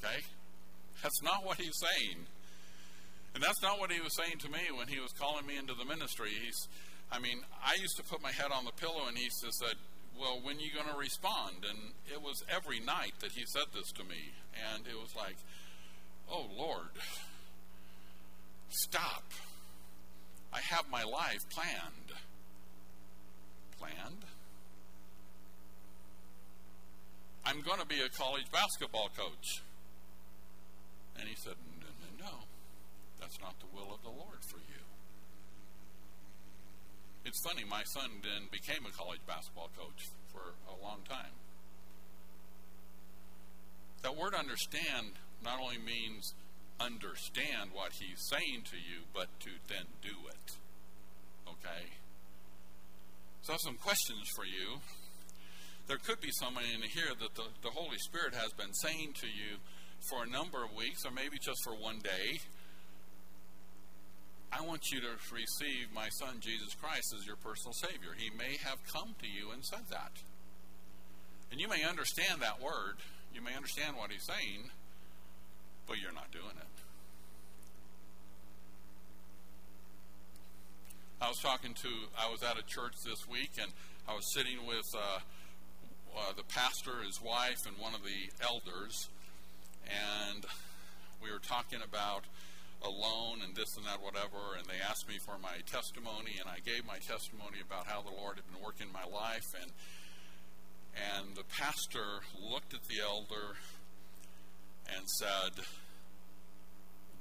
Okay? 0.00 0.24
That's 1.02 1.22
not 1.22 1.44
what 1.44 1.58
he's 1.58 1.76
saying. 1.76 2.26
And 3.34 3.42
that's 3.42 3.62
not 3.62 3.80
what 3.80 3.90
he 3.90 4.00
was 4.00 4.14
saying 4.16 4.38
to 4.44 4.50
me 4.50 4.68
when 4.76 4.88
he 4.88 5.00
was 5.00 5.12
calling 5.12 5.46
me 5.46 5.56
into 5.56 5.74
the 5.74 5.84
ministry. 5.84 6.30
He's, 6.44 6.68
I 7.10 7.18
mean, 7.18 7.40
I 7.64 7.80
used 7.80 7.96
to 7.96 8.02
put 8.02 8.22
my 8.22 8.32
head 8.32 8.52
on 8.52 8.64
the 8.64 8.72
pillow 8.72 9.08
and 9.08 9.16
he 9.16 9.24
just 9.24 9.58
said, 9.58 9.76
Well, 10.18 10.40
when 10.42 10.56
are 10.56 10.60
you 10.60 10.72
going 10.72 10.92
to 10.92 10.98
respond? 10.98 11.64
And 11.68 11.96
it 12.12 12.20
was 12.20 12.44
every 12.48 12.80
night 12.80 13.16
that 13.20 13.32
he 13.32 13.44
said 13.46 13.72
this 13.72 13.92
to 13.96 14.04
me. 14.04 14.36
And 14.72 14.86
it 14.86 14.96
was 14.96 15.16
like, 15.16 15.36
Oh, 16.30 16.46
Lord, 16.56 16.92
stop. 18.72 19.24
I 20.52 20.60
have 20.60 20.84
my 20.90 21.02
life 21.02 21.48
planned. 21.50 22.12
Planned? 23.78 24.24
I'm 27.44 27.60
going 27.62 27.80
to 27.80 27.86
be 27.86 28.00
a 28.00 28.08
college 28.08 28.50
basketball 28.52 29.10
coach. 29.16 29.62
And 31.18 31.28
he 31.28 31.34
said, 31.34 31.54
No, 31.80 31.86
no, 31.86 32.26
no. 32.26 32.34
That's 33.20 33.40
not 33.40 33.54
the 33.60 33.66
will 33.74 33.94
of 33.94 34.02
the 34.02 34.10
Lord 34.10 34.42
for 34.46 34.58
you. 34.58 34.82
It's 37.24 37.40
funny, 37.44 37.62
my 37.68 37.82
son 37.84 38.10
then 38.22 38.48
became 38.50 38.84
a 38.86 38.90
college 38.90 39.20
basketball 39.26 39.70
coach 39.78 40.08
for 40.32 40.54
a 40.68 40.82
long 40.82 41.00
time. 41.08 41.32
That 44.02 44.16
word 44.16 44.34
understand 44.34 45.12
not 45.44 45.60
only 45.60 45.78
means 45.78 46.34
understand 46.80 47.70
what 47.72 47.92
he's 47.92 48.20
saying 48.28 48.62
to 48.70 48.76
you, 48.76 49.04
but 49.14 49.28
to 49.40 49.50
then 49.68 49.86
do 50.02 50.28
it. 50.28 50.56
Okay? 51.48 51.84
So 53.42 53.52
I 53.52 53.54
have 53.54 53.60
some 53.60 53.76
questions 53.76 54.28
for 54.36 54.44
you. 54.44 54.80
There 55.88 55.98
could 55.98 56.20
be 56.20 56.30
someone 56.30 56.64
in 56.64 56.82
here 56.82 57.10
that 57.18 57.34
the, 57.34 57.48
the 57.62 57.70
Holy 57.74 57.98
Spirit 57.98 58.34
has 58.34 58.52
been 58.52 58.72
saying 58.72 59.14
to 59.20 59.26
you 59.26 59.58
for 60.08 60.22
a 60.22 60.28
number 60.28 60.64
of 60.64 60.74
weeks, 60.74 61.04
or 61.04 61.10
maybe 61.10 61.38
just 61.42 61.58
for 61.64 61.74
one 61.74 61.98
day, 61.98 62.38
I 64.52 64.60
want 64.60 64.90
you 64.92 65.00
to 65.00 65.16
receive 65.32 65.88
my 65.94 66.08
son 66.20 66.36
Jesus 66.40 66.74
Christ 66.74 67.14
as 67.18 67.26
your 67.26 67.36
personal 67.36 67.72
Savior. 67.72 68.14
He 68.16 68.30
may 68.30 68.58
have 68.62 68.78
come 68.92 69.14
to 69.18 69.26
you 69.26 69.50
and 69.50 69.64
said 69.64 69.88
that. 69.90 70.12
And 71.50 71.60
you 71.60 71.68
may 71.68 71.82
understand 71.84 72.42
that 72.42 72.60
word, 72.60 73.00
you 73.34 73.42
may 73.42 73.54
understand 73.54 73.96
what 73.96 74.10
he's 74.10 74.24
saying, 74.24 74.70
but 75.86 75.98
you're 76.00 76.12
not 76.12 76.30
doing 76.30 76.56
it. 76.56 76.72
I 81.20 81.28
was 81.28 81.38
talking 81.38 81.74
to, 81.74 81.88
I 82.18 82.30
was 82.30 82.42
at 82.42 82.58
a 82.58 82.66
church 82.66 82.94
this 83.04 83.28
week, 83.28 83.52
and 83.60 83.70
I 84.08 84.14
was 84.14 84.26
sitting 84.34 84.66
with 84.66 84.86
uh, 84.96 85.20
uh, 86.18 86.32
the 86.36 86.42
pastor, 86.42 87.02
his 87.06 87.22
wife, 87.22 87.62
and 87.66 87.78
one 87.78 87.94
of 87.94 88.02
the 88.02 88.26
elders, 88.42 89.08
and 89.86 90.44
we 91.22 91.30
were 91.30 91.38
talking 91.38 91.78
about 91.78 92.24
a 92.82 92.90
loan 92.90 93.38
and 93.46 93.54
this 93.54 93.76
and 93.76 93.86
that, 93.86 94.02
whatever, 94.02 94.58
and 94.58 94.66
they 94.66 94.82
asked 94.82 95.06
me 95.06 95.18
for 95.22 95.38
my 95.38 95.62
testimony, 95.70 96.42
and 96.42 96.50
I 96.50 96.58
gave 96.66 96.84
my 96.86 96.98
testimony 96.98 97.62
about 97.62 97.86
how 97.86 98.02
the 98.02 98.10
Lord 98.10 98.42
had 98.42 98.46
been 98.50 98.62
working 98.62 98.88
in 98.88 98.92
my 98.92 99.06
life, 99.06 99.46
and 99.60 99.70
and 100.92 101.36
the 101.36 101.44
pastor 101.44 102.20
looked 102.36 102.74
at 102.74 102.84
the 102.84 103.00
elder 103.00 103.56
and 104.88 105.08
said, 105.18 105.64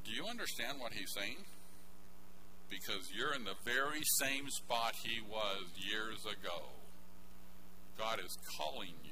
Do 0.06 0.12
you 0.12 0.26
understand 0.26 0.80
what 0.80 0.94
he's 0.94 1.12
saying? 1.16 1.46
Because 2.70 3.10
you're 3.14 3.34
in 3.34 3.44
the 3.44 3.56
very 3.66 4.02
same 4.20 4.50
spot 4.50 4.96
he 5.04 5.22
was 5.22 5.66
years 5.76 6.26
ago. 6.26 6.64
God 7.98 8.20
is 8.20 8.38
calling 8.58 8.96
you. 9.04 9.12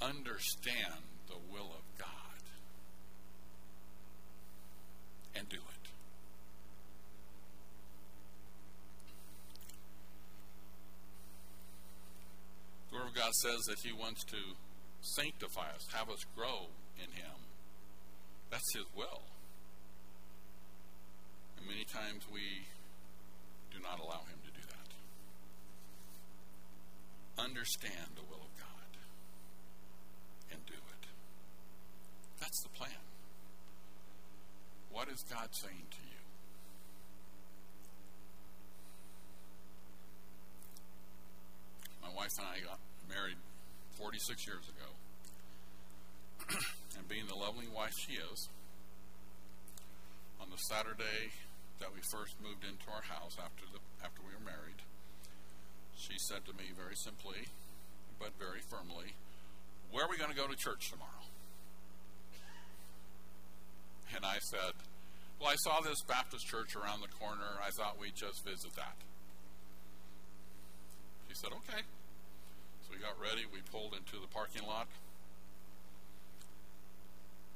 Understand 0.00 1.04
the 1.28 1.36
will 1.52 1.70
of 1.70 1.98
God 1.98 2.08
and 5.36 5.48
do 5.48 5.56
it. 5.56 5.88
The 12.90 12.96
Word 12.96 13.08
of 13.08 13.14
God 13.14 13.32
says 13.34 13.60
that 13.68 13.78
He 13.82 13.92
wants 13.92 14.24
to 14.24 14.36
sanctify 15.04 15.68
us, 15.76 15.86
have 15.92 16.08
us 16.08 16.24
grow 16.34 16.72
in 16.96 17.12
Him. 17.12 17.36
That's 18.50 18.74
His 18.74 18.84
will. 18.96 19.22
And 21.58 21.66
many 21.66 21.84
times 21.84 22.24
we 22.32 22.64
do 23.70 23.78
not 23.82 24.00
allow 24.00 24.24
Him 24.24 24.40
to 24.44 24.50
do 24.50 24.64
that. 24.66 24.88
Understand 27.44 28.16
the 28.16 28.22
will 28.22 28.40
of 28.40 28.54
God 28.56 28.90
and 30.52 30.64
do 30.66 30.74
it. 30.74 31.06
That's 32.40 32.62
the 32.62 32.70
plan. 32.70 33.04
What 34.90 35.08
is 35.08 35.22
God 35.28 35.48
saying 35.52 35.86
to 35.90 36.02
you? 36.06 36.22
My 42.02 42.14
wife 42.14 42.30
and 42.38 42.46
I 42.46 42.60
got 42.64 42.78
married 43.08 43.36
46 43.96 44.46
years 44.46 44.66
ago. 44.68 44.90
and 46.98 47.08
being 47.08 47.26
the 47.26 47.34
lovely 47.34 47.66
wife 47.68 47.94
she 47.98 48.14
is, 48.14 48.48
on 50.40 50.50
the 50.50 50.60
Saturday 50.68 51.32
that 51.80 51.94
we 51.94 52.00
first 52.12 52.36
moved 52.42 52.62
into 52.62 52.86
our 52.92 53.02
house 53.02 53.36
after 53.40 53.64
the 53.72 53.80
after 54.04 54.20
we 54.20 54.34
were 54.34 54.44
married, 54.44 54.84
she 55.96 56.14
said 56.28 56.44
to 56.44 56.52
me 56.52 56.70
very 56.76 56.94
simply, 56.96 57.48
but 58.20 58.36
very 58.38 58.60
firmly, 58.68 59.16
"Where 59.90 60.04
are 60.04 60.10
we 60.10 60.18
going 60.18 60.30
to 60.30 60.36
go 60.36 60.46
to 60.46 60.56
church 60.56 60.90
tomorrow?" 60.90 61.24
and 64.14 64.24
I 64.24 64.38
said, 64.38 64.72
Well, 65.40 65.50
I 65.50 65.56
saw 65.56 65.80
this 65.80 66.02
Baptist 66.02 66.46
church 66.46 66.76
around 66.76 67.00
the 67.00 67.12
corner. 67.18 67.58
I 67.64 67.70
thought 67.70 67.98
we'd 67.98 68.14
just 68.14 68.44
visit 68.44 68.74
that. 68.76 68.96
She 71.28 71.34
said, 71.34 71.50
Okay. 71.50 71.82
So 72.84 72.92
we 72.92 73.00
got 73.00 73.18
ready. 73.20 73.48
We 73.50 73.60
pulled 73.72 73.94
into 73.94 74.20
the 74.20 74.28
parking 74.28 74.66
lot. 74.66 74.86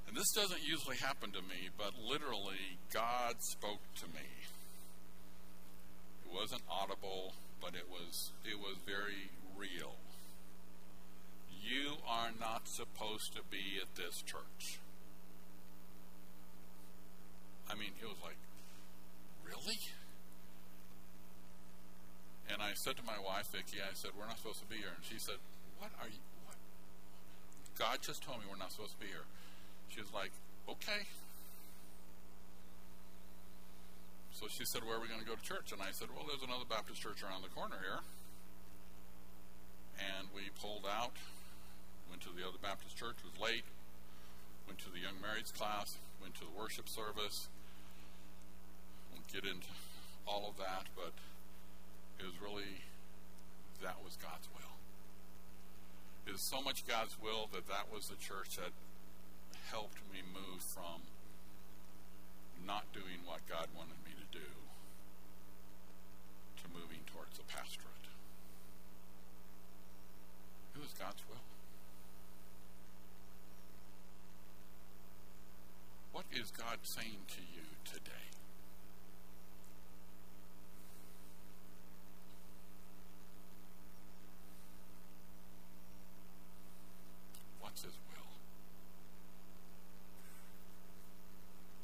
And 0.09 0.17
this 0.17 0.33
doesn't 0.35 0.64
usually 0.67 0.97
happen 0.97 1.33
to 1.33 1.43
me, 1.43 1.69
but 1.77 1.93
literally, 2.01 2.81
God 2.93 3.37
spoke 3.41 3.85
to 4.01 4.07
me. 4.07 4.25
It 6.25 6.33
wasn't 6.35 6.62
audible, 6.71 7.35
but 7.61 7.75
it 7.75 7.85
was 7.91 8.33
it 8.45 8.59
was 8.59 8.77
very 8.87 9.29
real. 9.55 9.97
You 11.62 11.97
are 12.09 12.31
not 12.41 12.69
supposed 12.69 13.35
to 13.37 13.43
be 13.51 13.79
at 13.83 13.95
this 13.97 14.23
church. 14.23 14.79
I 17.71 17.75
mean, 17.75 17.91
it 18.01 18.07
was 18.07 18.17
like, 18.25 18.38
really? 19.45 19.79
And 22.49 22.63
I 22.63 22.73
said 22.75 22.97
to 22.97 23.05
my 23.05 23.21
wife, 23.21 23.53
Vicki, 23.53 23.79
I 23.79 23.93
said, 23.93 24.13
we're 24.19 24.27
not 24.27 24.39
supposed 24.39 24.61
to 24.61 24.69
be 24.69 24.81
here. 24.81 24.93
And 24.97 25.05
she 25.05 25.21
said, 25.21 25.37
what 25.79 25.93
are 26.01 26.09
you, 26.09 26.21
what? 26.49 26.57
God 27.79 28.01
just 28.01 28.25
told 28.25 28.41
me 28.41 28.45
we're 28.49 28.59
not 28.59 28.73
supposed 28.73 28.97
to 28.97 29.01
be 29.01 29.07
here. 29.07 29.29
She 29.89 30.01
was 30.01 30.13
like, 30.13 30.33
okay. 30.69 31.07
So 34.39 34.47
she 34.47 34.63
said, 34.65 34.87
Where 34.87 34.95
are 34.95 35.03
we 35.03 35.11
going 35.11 35.19
to 35.19 35.27
go 35.27 35.35
to 35.35 35.43
church? 35.43 35.75
And 35.75 35.83
I 35.83 35.91
said, 35.91 36.15
Well, 36.15 36.23
there's 36.23 36.47
another 36.47 36.63
Baptist 36.63 37.03
church 37.03 37.27
around 37.27 37.43
the 37.43 37.51
corner 37.51 37.75
here. 37.83 37.99
And 39.99 40.31
we 40.31 40.55
pulled 40.63 40.87
out, 40.87 41.19
went 42.07 42.23
to 42.23 42.31
the 42.31 42.47
other 42.47 42.63
Baptist 42.63 42.95
church, 42.95 43.19
It 43.19 43.35
was 43.35 43.39
late, 43.43 43.67
went 44.71 44.79
to 44.87 44.95
the 44.95 45.03
young 45.03 45.19
marrieds 45.19 45.51
class, 45.51 45.99
went 46.23 46.39
to 46.39 46.47
the 46.47 46.55
worship 46.55 46.87
service. 46.87 47.51
Won't 49.11 49.27
get 49.27 49.43
into 49.43 49.75
all 50.23 50.47
of 50.47 50.55
that, 50.63 50.87
but 50.95 51.19
it 52.19 52.25
was 52.27 52.35
really, 52.43 52.83
that 53.83 53.97
was 54.05 54.17
God's 54.17 54.49
will. 54.53 54.77
It 56.27 56.33
was 56.33 56.43
so 56.43 56.61
much 56.61 56.87
God's 56.87 57.17
will 57.21 57.49
that 57.53 57.69
that 57.69 57.93
was 57.93 58.09
the 58.09 58.17
church 58.17 58.57
that 58.57 58.73
helped 59.71 59.99
me 60.13 60.21
move 60.23 60.61
from 60.61 61.03
not 62.67 62.85
doing 62.93 63.25
what 63.25 63.41
God 63.49 63.69
wanted 63.77 63.97
me 64.05 64.13
to 64.13 64.39
do 64.39 64.51
to 66.59 66.65
moving 66.75 67.01
towards 67.07 67.39
the 67.39 67.45
pastorate. 67.45 67.89
It 70.75 70.81
was 70.81 70.93
God's 70.93 71.23
will. 71.29 71.43
What 76.13 76.25
is 76.33 76.51
God 76.51 76.79
saying 76.83 77.27
to 77.29 77.41
you 77.41 77.63
today? 77.85 78.11
What's 87.61 87.83
His 87.83 87.93
will? 87.93 88.33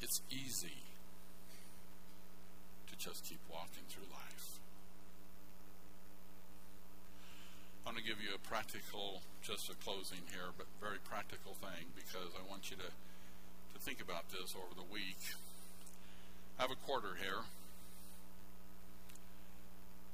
It's 0.01 0.21
easy 0.31 0.83
to 2.89 2.97
just 2.97 3.25
keep 3.25 3.41
walking 3.49 3.85
through 3.89 4.05
life. 4.13 4.59
I 7.85 7.91
want 7.91 7.99
to 7.99 8.05
give 8.05 8.17
you 8.21 8.35
a 8.35 8.39
practical, 8.75 9.23
just 9.43 9.71
a 9.71 9.75
closing 9.87 10.27
here, 10.35 10.51
but 10.59 10.67
very 10.83 10.99
practical 10.99 11.55
thing 11.55 11.95
because 11.95 12.35
I 12.35 12.43
want 12.49 12.71
you 12.71 12.77
to, 12.77 12.91
to 12.91 13.79
think 13.79 14.03
about 14.03 14.31
this 14.31 14.55
over 14.59 14.75
the 14.75 14.87
week. 14.93 15.21
I 16.59 16.63
have 16.63 16.71
a 16.71 16.81
quarter 16.87 17.15
here. 17.23 17.47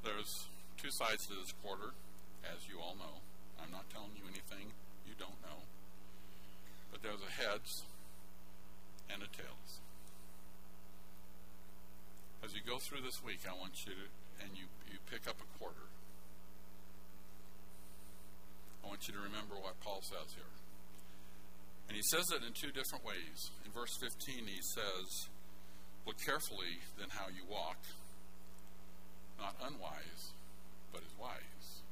There's 0.05 0.49
two 0.77 0.91
sides 0.91 1.27
to 1.29 1.35
this 1.35 1.53
quarter, 1.65 1.97
as 2.45 2.69
you 2.69 2.81
all 2.81 2.97
know. 2.97 3.25
I'm 3.63 3.73
not 3.73 3.89
telling 3.89 4.13
you 4.17 4.25
anything 4.29 4.73
you 5.09 5.13
don't 5.19 5.41
know. 5.41 5.65
But 6.93 7.03
there's 7.03 7.21
a 7.25 7.33
heads 7.33 7.85
and 9.09 9.23
a 9.23 9.29
tails. 9.33 9.81
As 12.45 12.55
you 12.55 12.61
go 12.61 12.79
through 12.79 13.05
this 13.05 13.25
week, 13.25 13.41
I 13.49 13.57
want 13.57 13.85
you 13.85 13.93
to, 13.93 14.45
and 14.45 14.57
you, 14.57 14.65
you 14.91 14.99
pick 15.09 15.29
up 15.29 15.37
a 15.41 15.49
quarter. 15.59 15.89
I 18.91 18.99
want 18.99 19.07
you 19.07 19.15
to 19.15 19.23
remember 19.23 19.55
what 19.55 19.79
Paul 19.87 20.03
says 20.03 20.35
here. 20.35 20.51
And 21.87 21.95
he 21.95 22.03
says 22.03 22.27
it 22.35 22.43
in 22.43 22.51
two 22.51 22.75
different 22.75 23.07
ways. 23.07 23.55
In 23.65 23.71
verse 23.71 23.95
15, 24.03 24.51
he 24.51 24.59
says, 24.75 25.31
Look 26.05 26.19
carefully 26.19 26.83
then 26.99 27.07
how 27.15 27.31
you 27.31 27.47
walk, 27.49 27.79
not 29.39 29.55
unwise, 29.63 30.35
but 30.91 31.03
as 31.07 31.15
wise. 31.23 31.87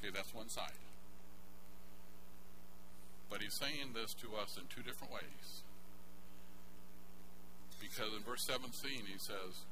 Okay, 0.00 0.08
that's 0.08 0.32
one 0.32 0.48
side. 0.48 0.80
But 3.28 3.42
he's 3.42 3.60
saying 3.60 3.92
this 3.92 4.14
to 4.24 4.40
us 4.40 4.56
in 4.56 4.64
two 4.72 4.80
different 4.80 5.12
ways. 5.12 5.60
Because 7.76 8.08
in 8.16 8.24
verse 8.24 8.48
17, 8.48 9.04
he 9.04 9.18
says, 9.18 9.68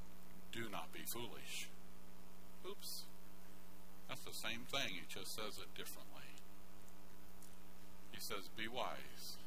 Do 0.53 0.69
not 0.71 0.93
be 0.93 1.09
foolish. 1.09 1.73
Oops. 2.69 3.05
That's 4.11 4.23
the 4.23 4.35
same 4.35 4.67
thing, 4.67 4.91
he 4.91 5.07
just 5.09 5.37
says 5.37 5.63
it 5.63 5.71
differently. 5.79 6.35
He 8.11 8.19
says, 8.19 8.51
Be 8.59 8.67
wise. 8.67 9.39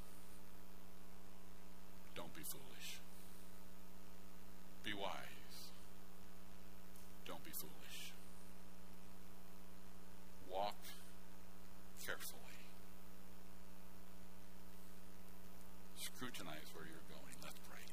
Don't 2.16 2.34
be 2.34 2.44
foolish. 2.44 3.04
Be 4.86 4.94
wise. 4.94 5.68
Don't 7.28 7.44
be 7.44 7.52
foolish. 7.52 8.16
Walk 10.50 10.80
carefully. 12.06 12.40
Scrutinize 16.00 16.72
where 16.74 16.86
you're 16.88 17.10
going. 17.12 17.36
Let's 17.44 17.60
pray. 17.68 17.84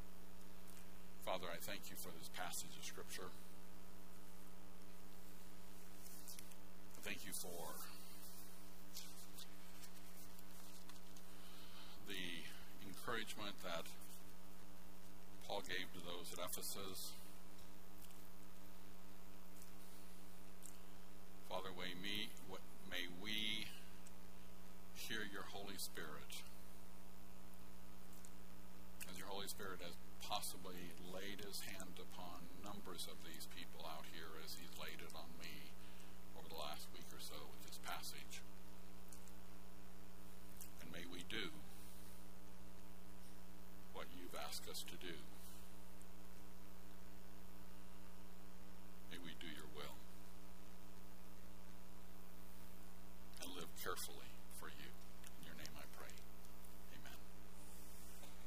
Father, 1.27 1.47
I 1.53 1.59
thank 1.59 1.91
you 1.91 1.97
for 1.97 2.11
this 2.17 2.31
passage 2.33 2.79
of 2.79 2.85
Scripture. 2.85 3.35
thank 7.11 7.20
you 7.31 7.35
for 7.35 7.71
the 12.09 12.43
encouragement 12.89 13.55
that 13.63 13.85
Paul 15.47 15.63
gave 15.69 15.87
to 15.95 16.01
those 16.05 16.33
at 16.33 16.45
Ephesus. 16.45 17.13